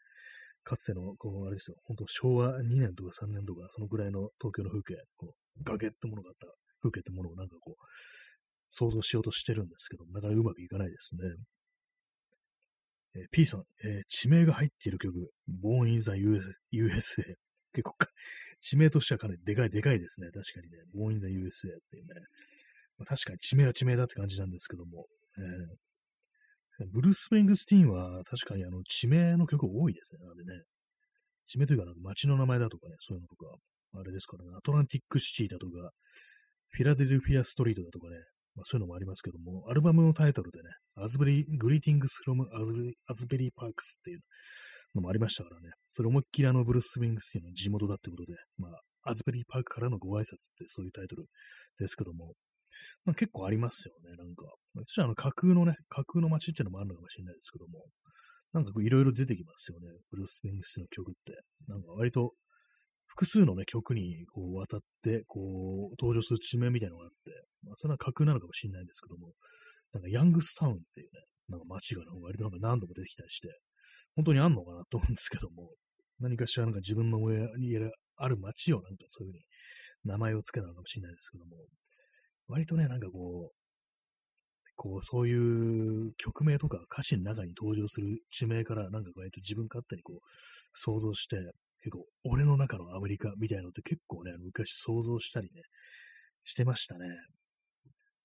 [0.64, 6.48] かつての、こう、あれですよ、本当昭和2年とか3年とか、そのぐらいの東京の風景、こう、崖ってものがあった
[6.82, 7.86] 風景ってものをなんかこう、
[8.70, 11.22] 想像しようとしてるんですけど、なかなかうまくいかないですね。
[13.16, 15.32] えー、P さん、えー、地名が入っている曲、
[15.64, 17.36] Born in the USA。
[17.74, 18.08] 結構か
[18.62, 20.28] 地名としてはかなりでかい、でかいですね。
[20.28, 20.78] 確かにね。
[20.96, 22.14] Born in the USA っていうね。
[22.98, 25.06] まあ、確かに地名は地名だって感じなんですけども。
[25.38, 25.44] えー、
[26.92, 30.26] ブルース・スプリングスティーンは確かにあの地名の曲多いですね。
[30.26, 30.64] なんでね。
[31.48, 33.46] 地名というかなんか街の名前だとかね、そういうのとか、
[34.00, 35.92] あれですからね、アトランティックシティだとか、
[36.72, 38.16] フィラデルフィアストリートだとかね、
[38.56, 44.20] まあ、そういうのもありますけども、アルバムのタイトルでね、アズベリー、 Greetings from Asbury Asbury Parks っていう
[44.96, 51.26] のもありましたからね、それ思いっきりあのブルース・スプリングスティーンの地元だってことで、まあ、アズベリーパークからのご挨拶ってそういうタイトル
[51.80, 52.34] ですけども、
[53.06, 54.46] まあ、結構ありますよね、なんか。
[54.76, 57.86] 私はあの架空のね、架空の街っていうのもあるのかもしれないですけども、
[58.54, 61.42] なんかいろいろ出てきますよね、ブルース・スプリングスの曲って。
[61.68, 62.34] なんか割と
[63.14, 69.34] 複数のね、曲にこう渡って、こう、登場する地名みたいなのがあって、まあ、それは架空なのかもしれないんですけども、
[69.94, 73.50] なんかヤングスタウンっていうね、なんか街が、ね、割となんか何度も出てきたりして、
[74.16, 75.70] 本当にあんのかなと思うんですけども、
[76.20, 77.78] 何かしらなんか自分の上に
[78.18, 79.44] ある街をなんかそういうふうに
[80.06, 81.52] 名前を付けたのかもしれないですけども、
[82.54, 83.56] 割とね、なんかこう、
[84.76, 90.20] こう、そういう曲名とか歌詞の中に登場する地名から、なんか割と自分勝手にこう、
[90.72, 91.38] 想像して、
[91.82, 95.64] 結構、俺の中のアメリカみたいなのって結構ね、昔想像したりね、
[96.44, 97.08] してましたね。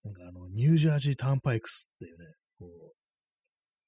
[0.04, 2.26] なんかあの、ニュージャージーターンパイクスっていうね、
[2.58, 3.07] こう、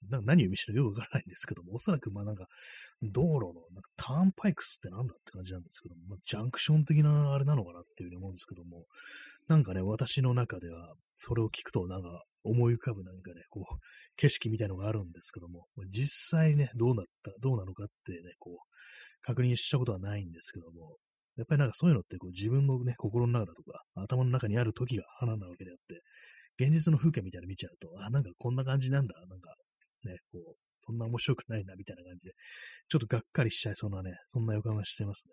[0.08, 2.46] な何を意味してるかよくわからないんですけども、おそらくまあなんか、
[3.02, 8.84] 道路のなんかターンパイクスってなんだって感じなんですけども、まあ、ジャンクション的なあれなのかなっていうふうに思うんですけども、
[9.48, 13.78] なんかね、私の中では、それを聞くとなんか思い浮かぶなんかね、こう、
[14.16, 18.56] 景色みたいのがあるんですけども、実際ね、どうなった、どうなのかってね、こう、
[19.22, 20.96] 確認したことはないんですけども、
[21.36, 26.02] やっぱりなんかそういうのってこう自分のね、心の中だとか、頭の中にある時が花なわけであって、
[26.62, 29.54] 現実の風景みたいなの見ちゃうと、あ、なんかこんな感じなんだ、なんか
[30.04, 32.34] ね、こう、そんな面白くないな、みたいな感じで、
[32.88, 35.32] ちょっとがっかりしちゃいそうなね、そんな予感がしてますね。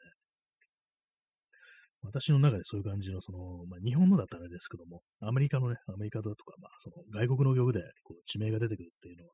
[2.04, 9.30] 私の中でそういう感じの、その、まあ、日本のだったらあれですけども、アメリカのね、アメリカだとか、まあ、その外国の曲でこう地名が出てくるっていうのを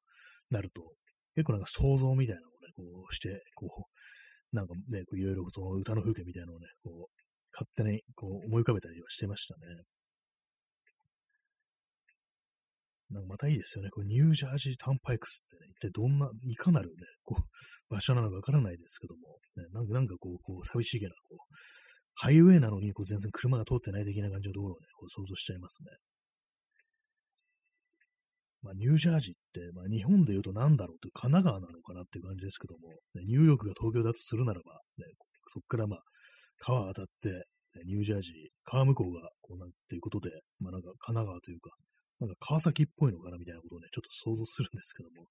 [0.50, 0.82] なると、
[1.36, 3.68] 結構なんか想像みたいなのをね、こうして、こ
[4.54, 7.24] う、なんかね、いろいろその歌の風景みたいなのをね、こう、
[7.54, 9.62] 勝手にこう思い浮かべたりはしてましたね。
[13.14, 13.90] なんかまたいいですよね。
[13.92, 16.94] これニュージャージータンパイクスってね、一体どんな、いかなるね、
[17.24, 17.44] こう、
[17.94, 21.56] 場所なのかわからないですけども、ね、なんかなんかこう、こう寂しげな、こう、
[22.16, 25.90] ハイウェイなのにこう全然車が通ってない的な感じのところをね、こう想像しちゃいますね。
[28.62, 35.06] まあ、ニュージャージーって、まあ、日本で言うと何だろうって神奈川なのかなっていう感じですけども、ね、ニューヨークが東京だとするならば、ね、
[35.52, 36.00] そこからまあ、
[36.60, 37.44] 川渡って、
[37.86, 38.34] ニュージャージー、
[38.64, 41.72] 川向こうが、こうなんていうことで、まあなんか神奈川というか、
[42.20, 45.28] なんか川崎っぽいのかなみたいなことをね、ちょっと想像するんですけども、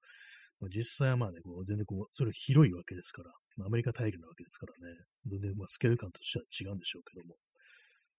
[0.60, 3.32] まあ、実際はまあね、こう全然こう、それ広いわけですから、
[3.66, 4.94] アメリカ大陸なわけですからね、
[5.26, 7.34] 全然まあスケール感としては違うんでしょうけども、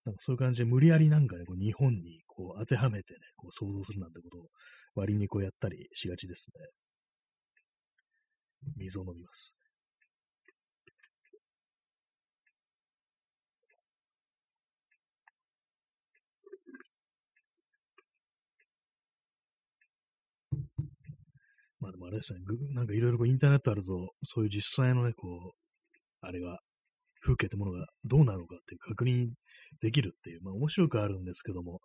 [0.05, 4.47] なんかそういう感じで無理やりなんかね、こう日本にこう当てはめてね、こう想像するなんてことを
[4.95, 6.65] 割にこうやったりしがちですね。
[8.77, 9.57] 水を飲みます。
[21.83, 22.39] まあでもあれですね、
[22.73, 25.51] なんかいろいろインターネットあると、そういう実際のね、こう、
[26.21, 26.59] あれが、
[27.25, 29.29] 風景ってものがどうなのかっていう確認
[29.81, 31.79] できるっていう、まあ面白くあるんですけども、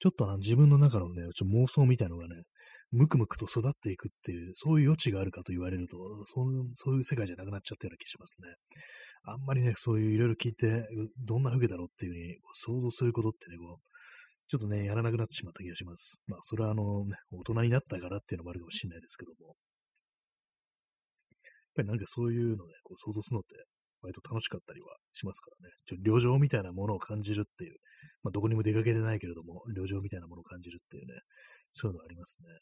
[0.00, 2.42] ちょっとな自分の中のね、ちょ妄想みたいのがね、
[2.90, 5.96] むくむくと育っていくっていう、そういう余地があるかと言われると、
[6.26, 8.48] そうそういう世界じゃなくなっちゃったような気しますね。
[9.24, 10.86] あんまりね、そういういろいろ聞いて、
[11.24, 13.91] どんな風景だろうっていうふうに想像することってね、こう、
[14.52, 16.20] ちょっとね、やらなくなってしまった気がします。
[16.26, 19.46] まあ、それはあの、ね、大人になったからっていうのもあるかもしれないですけども。
[19.48, 19.56] やっ
[21.76, 23.56] ぱりなんかそういうのね、こう想像するのって
[24.02, 25.72] 割と楽しかったりはしますからね。
[25.88, 27.80] ちょ旅情みたいなものを感じるっていう、
[28.24, 31.18] まあ、どこにも出かけてないけれども、旅情みたいなものを感じるっていうね、
[31.70, 32.52] そういうのありますね。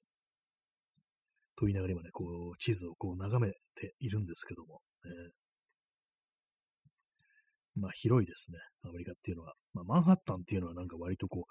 [1.58, 5.10] と言いながら今ね、こう、地図をこう眺めているんですけども、ね、
[7.76, 9.54] まあ広いですね、アメリカっていうのは。
[9.74, 11.46] まあマンハッタンっていうのはなんか割とこ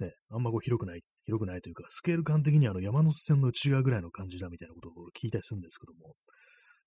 [0.00, 6.14] う、ね、あんまこう広くない、広くないというか、スケール感的にあの山手線の内側ぐらいの感じだみたいなことを聞いたりするんですけども、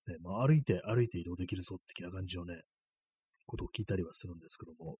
[0.07, 2.61] ね、まあ、歩いて、歩いて移動できるぞ的な感じのね、
[3.45, 4.97] ことを聞いたりはするんですけども、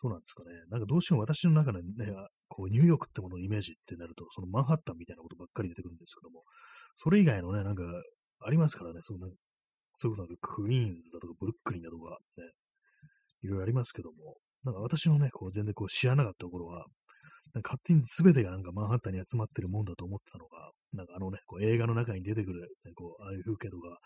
[0.00, 0.50] そうなんですかね。
[0.68, 2.12] なんかどうしても私の中でね、
[2.48, 6.42] こうニューヨークってもののイメージってなると、そのマンハッタンみたいなことばっかり出てくるんですけども、
[6.96, 7.84] それ以外のね、なんか
[8.40, 9.30] ありますからね、その
[9.94, 12.44] それこそクイーンズだとかブルックリンだとかね、
[13.42, 16.86] いろいろありますけども、なんか私のね、こう全然こう知らなかった頃は、
[17.54, 23.98] なんか勝手に全てがなんかマンハッタンに集まってるもんだと思ってたのが、なんかあのね、こう映画の中に出てくる、ね、こう、ああいう風景とか、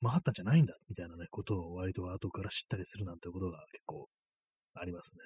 [0.00, 4.08] マンハッタンじゃないんだ、みたいなね、ことを割と後から知ったりするなんてことが結構
[4.74, 5.20] ありますね。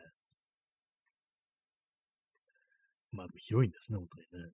[3.12, 4.50] まあ、広いんですね、本当にね。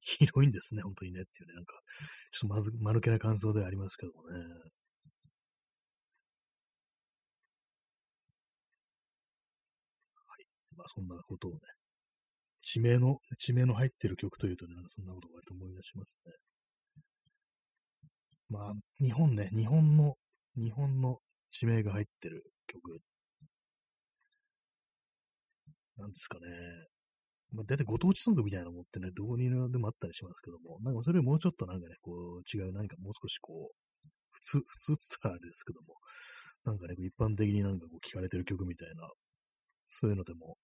[0.00, 1.74] 広いんですね、本当にねっていうね、なんか、
[2.32, 4.38] ちょっとまず、間抜けな感想ではありますけどもね。
[10.28, 11.58] はいまあそんなことをね、
[12.62, 16.32] 地名の、地名の入ってる曲というとね、そんなことを割と思い出しますね。
[18.50, 20.16] まあ、日本ね、日本の、
[20.56, 21.18] 日本の
[21.50, 23.00] 地名が入ってる曲。
[25.96, 26.46] なんですかね。
[27.52, 33.74] まあ、大体ご当地ソングみたいなのもってね、どこにでもあったりしますけども、なんかそれよりもうちょっとなんかね、こう違う何かもう少しこう、
[34.30, 35.96] 普通、普通って言ったらあれですけども、
[36.64, 39.08] なんかね、一般的になんかこう聞かれてる曲みたいな、
[39.88, 40.56] そういうのでも、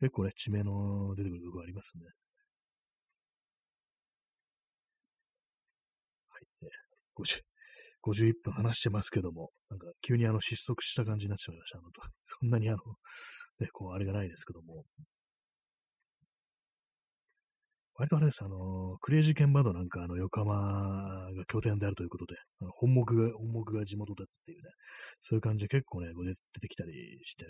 [0.00, 2.04] 結構ね、地名の出てくる曲ありますね。
[6.28, 6.70] はい、ね。
[7.16, 7.42] 50、
[8.02, 11.78] 51分話してますけども、なんか急にあの失速した感じになっちゃいました。
[11.78, 12.78] あのとそんなにあの、
[13.60, 14.84] ね、こうあれがないですけども。
[17.96, 20.54] 割とあれです、あの、クレイジーケンバンドなんか、あの、横浜
[21.32, 24.70] が拠点であるということで、あの本目が、本目が地元だっていうね、
[25.22, 26.08] そういう感じで結構ね、
[26.54, 26.92] 出てきたり
[27.22, 27.44] して、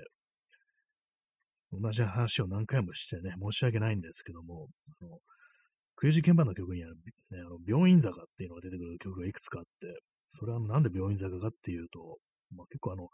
[1.73, 4.69] 同じ話を何回もしてね、申し訳ないんですけども、
[5.01, 5.19] あの
[5.97, 6.95] クレイジーケンバンドの曲にある、
[7.31, 12.19] ね、あの病院坂っていうのが出てくる曲がいくつかあって、それはなんで病院坂かっていうと、
[12.55, 13.09] まあ、結構あの、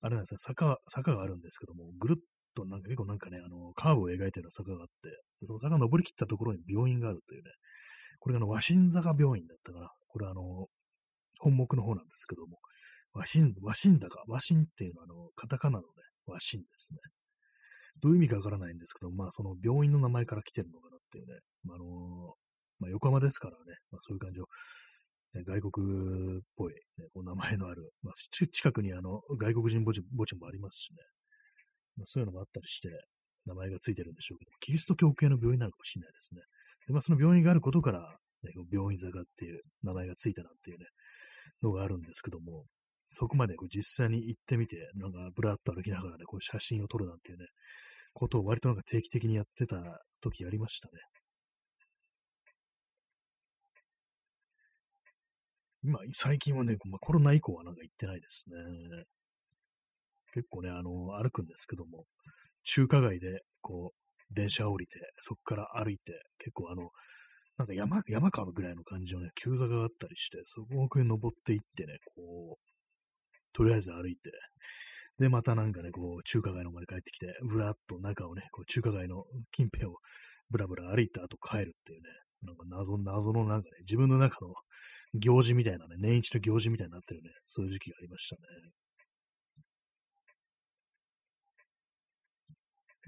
[0.00, 2.22] あれなんですね、坂、坂があるんですけども、ぐるっ
[2.54, 5.10] となんか結構なんかね、あの、カーブを描いてる坂があって、
[5.46, 7.50] その坂を登り切ったところに病院があるというね、
[8.20, 9.90] これがあの、和心坂病院だったかな。
[10.08, 10.66] これあの、
[11.40, 12.58] 本目の方なんですけども、
[13.14, 15.86] 和心、和心坂、和心っていうのはあの、カタカナのね、
[16.26, 16.98] 和心ですね。
[18.00, 21.34] どういう意味かわからないんですけど、まあその病院の名前から来てるのかなっていうね、
[21.64, 22.34] まあ、あの
[22.82, 24.46] まあ、横浜ですからね、まあ、そういう感じを、
[25.34, 28.14] ね、外国っぽい、ね、お名前のある、まあ、
[28.50, 30.96] 近くにあの外国人墓地墓地もありますしね、
[31.96, 32.88] まあ、そういうのもあったりして、
[33.46, 36.42] 名前がついてるんでしょうけど、キリスト教系の病院なのかもしれないですね。
[36.86, 40.86] でまあ、その病院があることから、ね、病院坂っていう名前がついたなんていうね、
[41.62, 42.64] のがあるんですけども、
[43.08, 47.46] そこまでこう実際に行ってみて、なんかブラッと歩きながらね、こう写真を撮るなんていうね、
[48.14, 49.76] ことを割となんか定期的にやってた
[50.20, 50.92] 時ありましたね。
[55.84, 59.04] 今、最近はね、まあ、コロナ以降はなんか行ってないですね。
[60.32, 62.04] 結構ね、あの、歩くんですけども、
[62.64, 66.90] 中華街で、こう、電車降りて、そこから歩いて、結構あの、
[67.58, 72.72] なんか山、山川ぐらいの感じのね、急坂があったりして、そこを登っていってね、こう、
[73.52, 74.30] とりあえず歩いて、
[75.18, 79.96] で、またなんかね、こう、中華街の方まで帰ってきて、ぶらっと中をね、こう中華街の近辺を
[80.50, 82.08] ぶらぶら歩いた後帰るっていうね、
[82.42, 84.54] なんか謎、謎のなんかね、自分の中の
[85.14, 88.42] 行事みたいなね、年一の行事みたいになってるね、そういう時期がありましたね。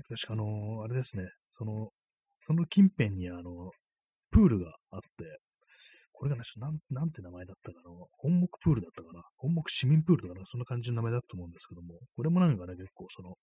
[0.03, 1.91] 確かあの、あれですね、その、
[2.41, 3.71] その近辺にあの、
[4.31, 5.39] プールがあって、
[6.13, 7.91] これがね、なん、なんて名前だったかな。
[8.19, 9.23] 本木プールだったかな。
[9.37, 13.35] 本木市民プールとかな、そんな感じの名前だと思うんですけども、これもなんかね、結構その、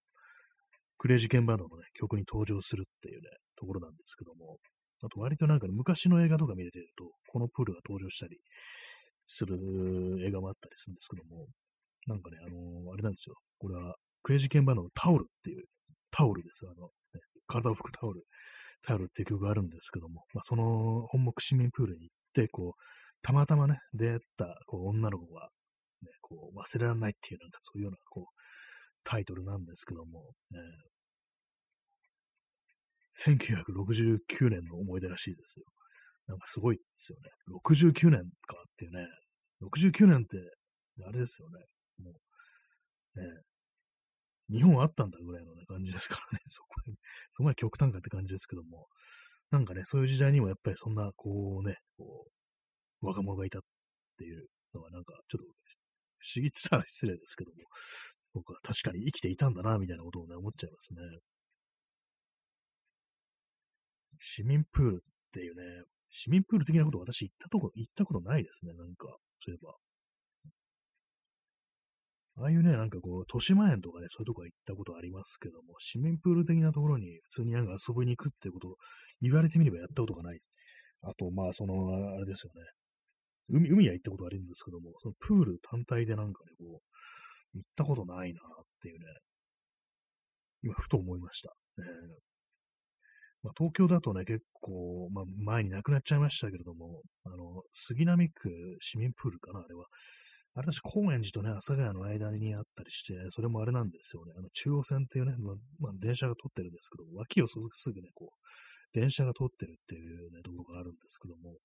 [0.98, 4.58] クレイジーケンバンドのね、曲に登場するっていうね、ところなんですけども、
[5.04, 8.38] あと割となんか、ね、昔の映画とか見れてると、このプールが登場したり
[9.26, 9.58] する
[10.28, 11.48] 映画もあったりするんですけども、
[12.08, 13.36] なんかね、あのー、あれなんですよ。
[13.58, 15.66] これは、クレイジーケンバンドのタオルっていう、
[16.12, 16.66] タオルです。
[16.66, 18.24] あの、ね、体を拭くタオル、
[18.84, 22.82] タオルっていう曲があるんですけども、まあ、その本木市民プールに行って、こう、
[23.22, 25.50] たまたまね、出会ったこう女の子が、
[26.02, 28.26] ね、こう忘れられないっていう、なんかそういうようなこう
[29.04, 30.60] タイトルなんですけども、ね、
[33.20, 35.66] 1969年の思い出らしいですよ。
[36.28, 37.30] なんかすごいですよね。
[37.68, 39.06] 69年かっていうね。
[39.62, 40.38] 69年って、
[41.06, 41.60] あれですよね。
[42.04, 42.12] も
[43.16, 43.28] う、ね、
[44.52, 46.44] 日本あったんだぐらいの、ね、感じですからね。
[46.48, 46.70] そこ
[47.32, 48.88] そこまで極端かって感じですけども、
[49.50, 52.28] なんかね、そういう時代にもやっぱりそんな、こうね、こ
[53.02, 53.62] う、若者がいたっ
[54.18, 55.46] ていうのはなんか、ちょっと
[56.20, 57.58] 不思議って言ったら失礼ですけども、
[58.34, 61.02] そうか、確かに生きていたんだな、みたいなことをね、思っちゃいますね。
[64.20, 69.08] 市民プールっていうね、市民プール的なこと私行ったとこ、行ったことないですね、なんか、
[69.44, 69.76] そういえば。
[72.42, 78.76] ああいうね、なんかこう、豊島園とかね、そういうとこは行ったことありますけども、市民プール的なところに普通になんか遊びに行くってことを
[79.22, 80.40] 言われてみればやったことがない。
[81.04, 82.62] あと、まあ、その、あれですよね。
[83.50, 86.82] 海、海は行ったことあるんですけども、そのプール単体でなんかね、こ
[87.54, 89.06] う、行ったことないなっていうね、
[90.64, 91.54] 今、ふと思いました。
[91.80, 92.32] えー
[93.44, 98.50] まあ、東京だとね、結構、まあ、前に亡くなっちゃいましたけれども、あの、杉並区
[98.82, 99.86] 市民プールかな、あれは。
[100.54, 104.34] あれ確か高円寺とね、阿佐ヶ谷の間にあったりして、それもあれなんですよね。
[104.38, 111.56] あの、中央線っていうね、まあ、まあ、電車が通ってるんですけど、脇をすぐね、こう、電車が通ってるっていうね、ところがあるんですけども、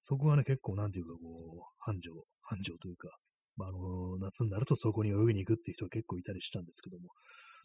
[0.00, 2.10] そこはね、結構なんていうか、こう、繁盛、
[2.42, 3.08] 繁盛というか、
[3.56, 7.10] まあ、あの、夏になるとそこに泳ぎに行くっていう人が結構いたりしたんですけども、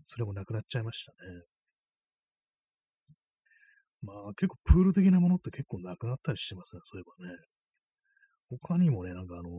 [0.04, 1.18] それもなくなっちゃいましたね。
[4.02, 7.36] まあ、結構プール的なものって結構なくなったりしてますね、そういえばね。
[8.50, 9.52] 他にもね、なんかあのー、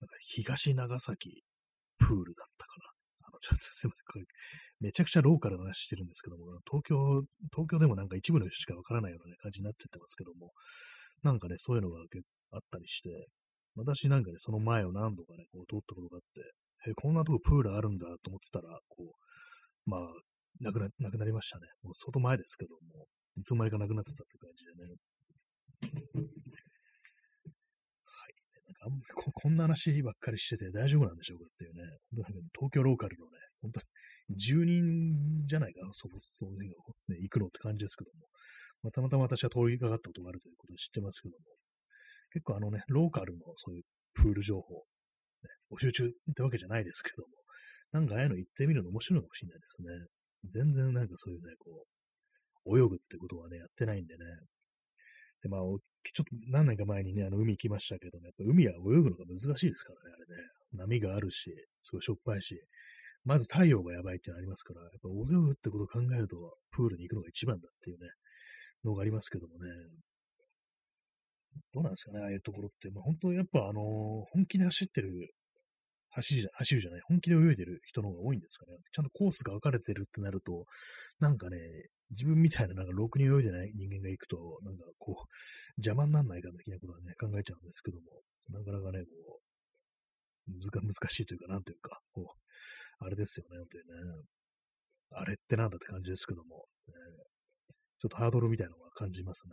[0.00, 1.42] なんか東長崎
[1.98, 3.28] プールだったかな。
[3.28, 4.04] あの、ちょっとすいません。
[4.06, 4.24] これ
[4.80, 10.52] めちゃくちゃローカルな話してるんですけども、東京、東京でもなんか一部の人しかわからないような、ね、感じになっちゃってますけども、
[11.22, 12.00] なんかね、そういうのが
[12.52, 13.28] あったりして、
[13.76, 20.00] 私なんかね、その前を何度かね、こう通ったことがあって、え、こんなとこプールあるんだと思ってたら、こう、まあ、
[20.60, 21.66] なくな、なくなりましたね。
[21.82, 23.06] もう相当前ですけども、
[23.36, 26.39] いつの間にかなくなってたって感じでね。
[28.82, 31.82] あんまりここんな話ばっかりしてて大丈夫なんでしょうかっていうね。
[32.56, 36.70] 東京ローカルのね、本当に10人じゃないか、そそういう
[37.08, 38.26] の、ね、行くのって感じですけども。
[38.82, 41.44] まあ、たまたま私は通りかかったことがあるということで知ってますけども。
[42.32, 43.82] 結構あのね、ローカルのそういう
[44.14, 44.80] プール情報、ね、
[45.70, 47.28] 募集中ってわけじゃないですけども、
[47.92, 49.88] なんかああいうの行ってみるの面白いのかもしれないですね。
[50.44, 51.84] 全然なんかそういうね、こ
[52.66, 54.24] う、泳ぐってことはね、やってないんでね。
[55.42, 55.78] で、まあ、ちょっ
[56.12, 60.42] と何年か前にね、あの、海行きましたけどね、やっぱ海は泳ぐのが難しいですからね、あれね。
[60.72, 62.60] 波があるし、すごいしょっぱいし、
[63.24, 66.36] まず太陽がやばいってのありますから、やっぱ泳ぐってことを考えると、
[66.70, 68.08] プールに行くのが一番だっていうね、
[68.84, 69.70] のがありますけどもね。
[71.72, 72.90] どうなんですかね、ああいうところって。
[72.90, 73.84] まあ、本当やっぱあのー、
[74.32, 75.34] 本気で走ってる
[76.10, 78.76] 走るじゃ、走るじゃない、本気で泳いでる人の方が多いんですかね。
[78.92, 80.66] ちゃんとコースが分かれてるってなると、
[81.20, 81.58] なんかね、
[82.10, 85.30] 自分みたいななんかろくに泳いでない人間が行くと、なんかこう、
[85.78, 89.50] 邪魔にならないか的なことはね、考えちゃうんですけども、なかなかね、こう、
[90.48, 94.24] 難難しいというか、なんというか、こう、あれですよね、本当にね。
[95.12, 96.94] あれってなんだって感じですけども、ね、
[98.00, 99.52] ちょっとハードルみたいなのは感じますね。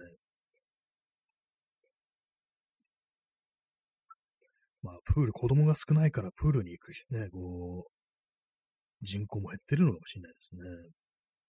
[4.82, 7.92] まあ、プール、子供が少ないからプールに行く、ね、こう、
[9.02, 10.62] 人口も減ってるのかもしれないですね。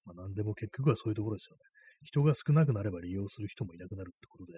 [0.08, 1.60] まあ、何でも結局はそういうところですよね。
[2.02, 4.54] 人が少なくなれば利用する人もいなくなるってことで、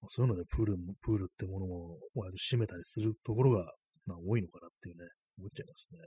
[0.00, 3.72] まあ、そういうのでプールプールってものを閉めたりするところが、
[4.06, 5.04] まあ、多いのかなっていうね、
[5.38, 5.98] 思っちゃいますね。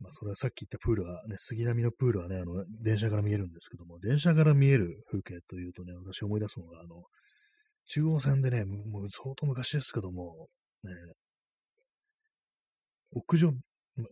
[0.00, 7.04] まあ、それはさっき言ったプールはね、杉並のプールはね、あの、電車から見えるんですけども、電車から見える風景というとね、私思い出すのが、あの、
[7.86, 10.48] 中央線でね、もう相当昔ですけども、
[10.84, 10.92] ね、
[13.12, 13.52] 屋上、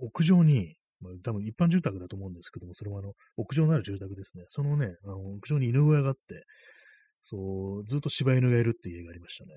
[0.01, 4.45] 屋上に、まあ、多分一般住宅だと思うんですけども、それもあの、屋上のある住宅ですね。
[4.49, 6.45] そのね、あの屋上に犬小屋があって、
[7.23, 9.51] そう、ずっと柴犬がいるっていう家がありましたね。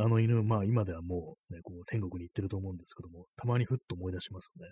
[0.00, 4.66] あの犬、まあ今ではもうね、こう天国に行ってると思うんですけども、たまにふっと思い出しますね。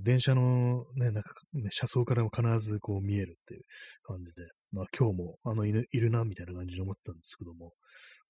[0.00, 3.62] 電車のね、なんか、ね、車窓からも必ずこう見えるっていう
[4.02, 7.72] 感じで、まあ今日もあの犬いるなみたいな感じで思ってたんですけども、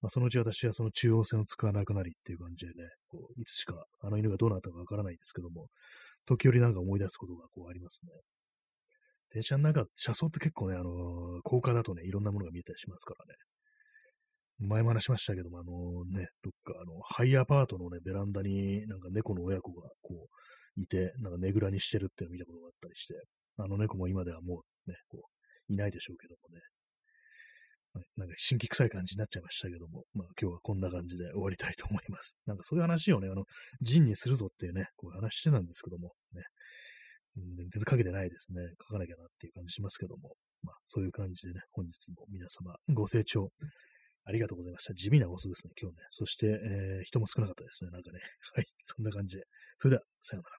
[0.00, 5.66] まあそのうち私はその中央線を使わなくなりっていう感じでね、こういつしかあの犬がどうなったかわからないんですけども、
[6.26, 8.12] 時折なんか思い出すことがこうありますね。
[9.30, 13.34] 電車の中、車窓って結構ね、あのー、高架だとね、いろんなものが見えたりしますからね。
[14.60, 20.28] 前も話しましたけども、あのね、どっか、あの、ハイアパートのね、ベランダになんか猫の親子がこ
[20.76, 23.14] う、いて、なんかねぐらにしてるっていうのを見たことがあったりして、
[23.58, 25.37] あの猫も今ではもうね、こう、
[25.68, 26.60] いないでしょうけどもね。
[28.16, 32.38] なんか新規臭い感じになっちゃいましたけども、まあ今日はこんな感じで終わりたいと思います。
[32.46, 33.44] なんかそういう話をね、あの、
[33.80, 36.42] ジンにするぞっていうね、こういう話してたんですけども、ね。
[37.36, 38.62] うん、全然かけてないですね。
[38.88, 43.50] 書かなきゃなっていう感じしますけども、まあそういう感じでね、本日も皆様ご清聴
[44.24, 44.92] ありがとうございました。
[44.94, 46.02] 地味な放送ですね、今日ね。
[46.10, 48.20] そして、えー、人も少なかったですね、なんかね。
[48.54, 49.44] はい、そんな感じで。
[49.78, 50.57] それでは、さようなら。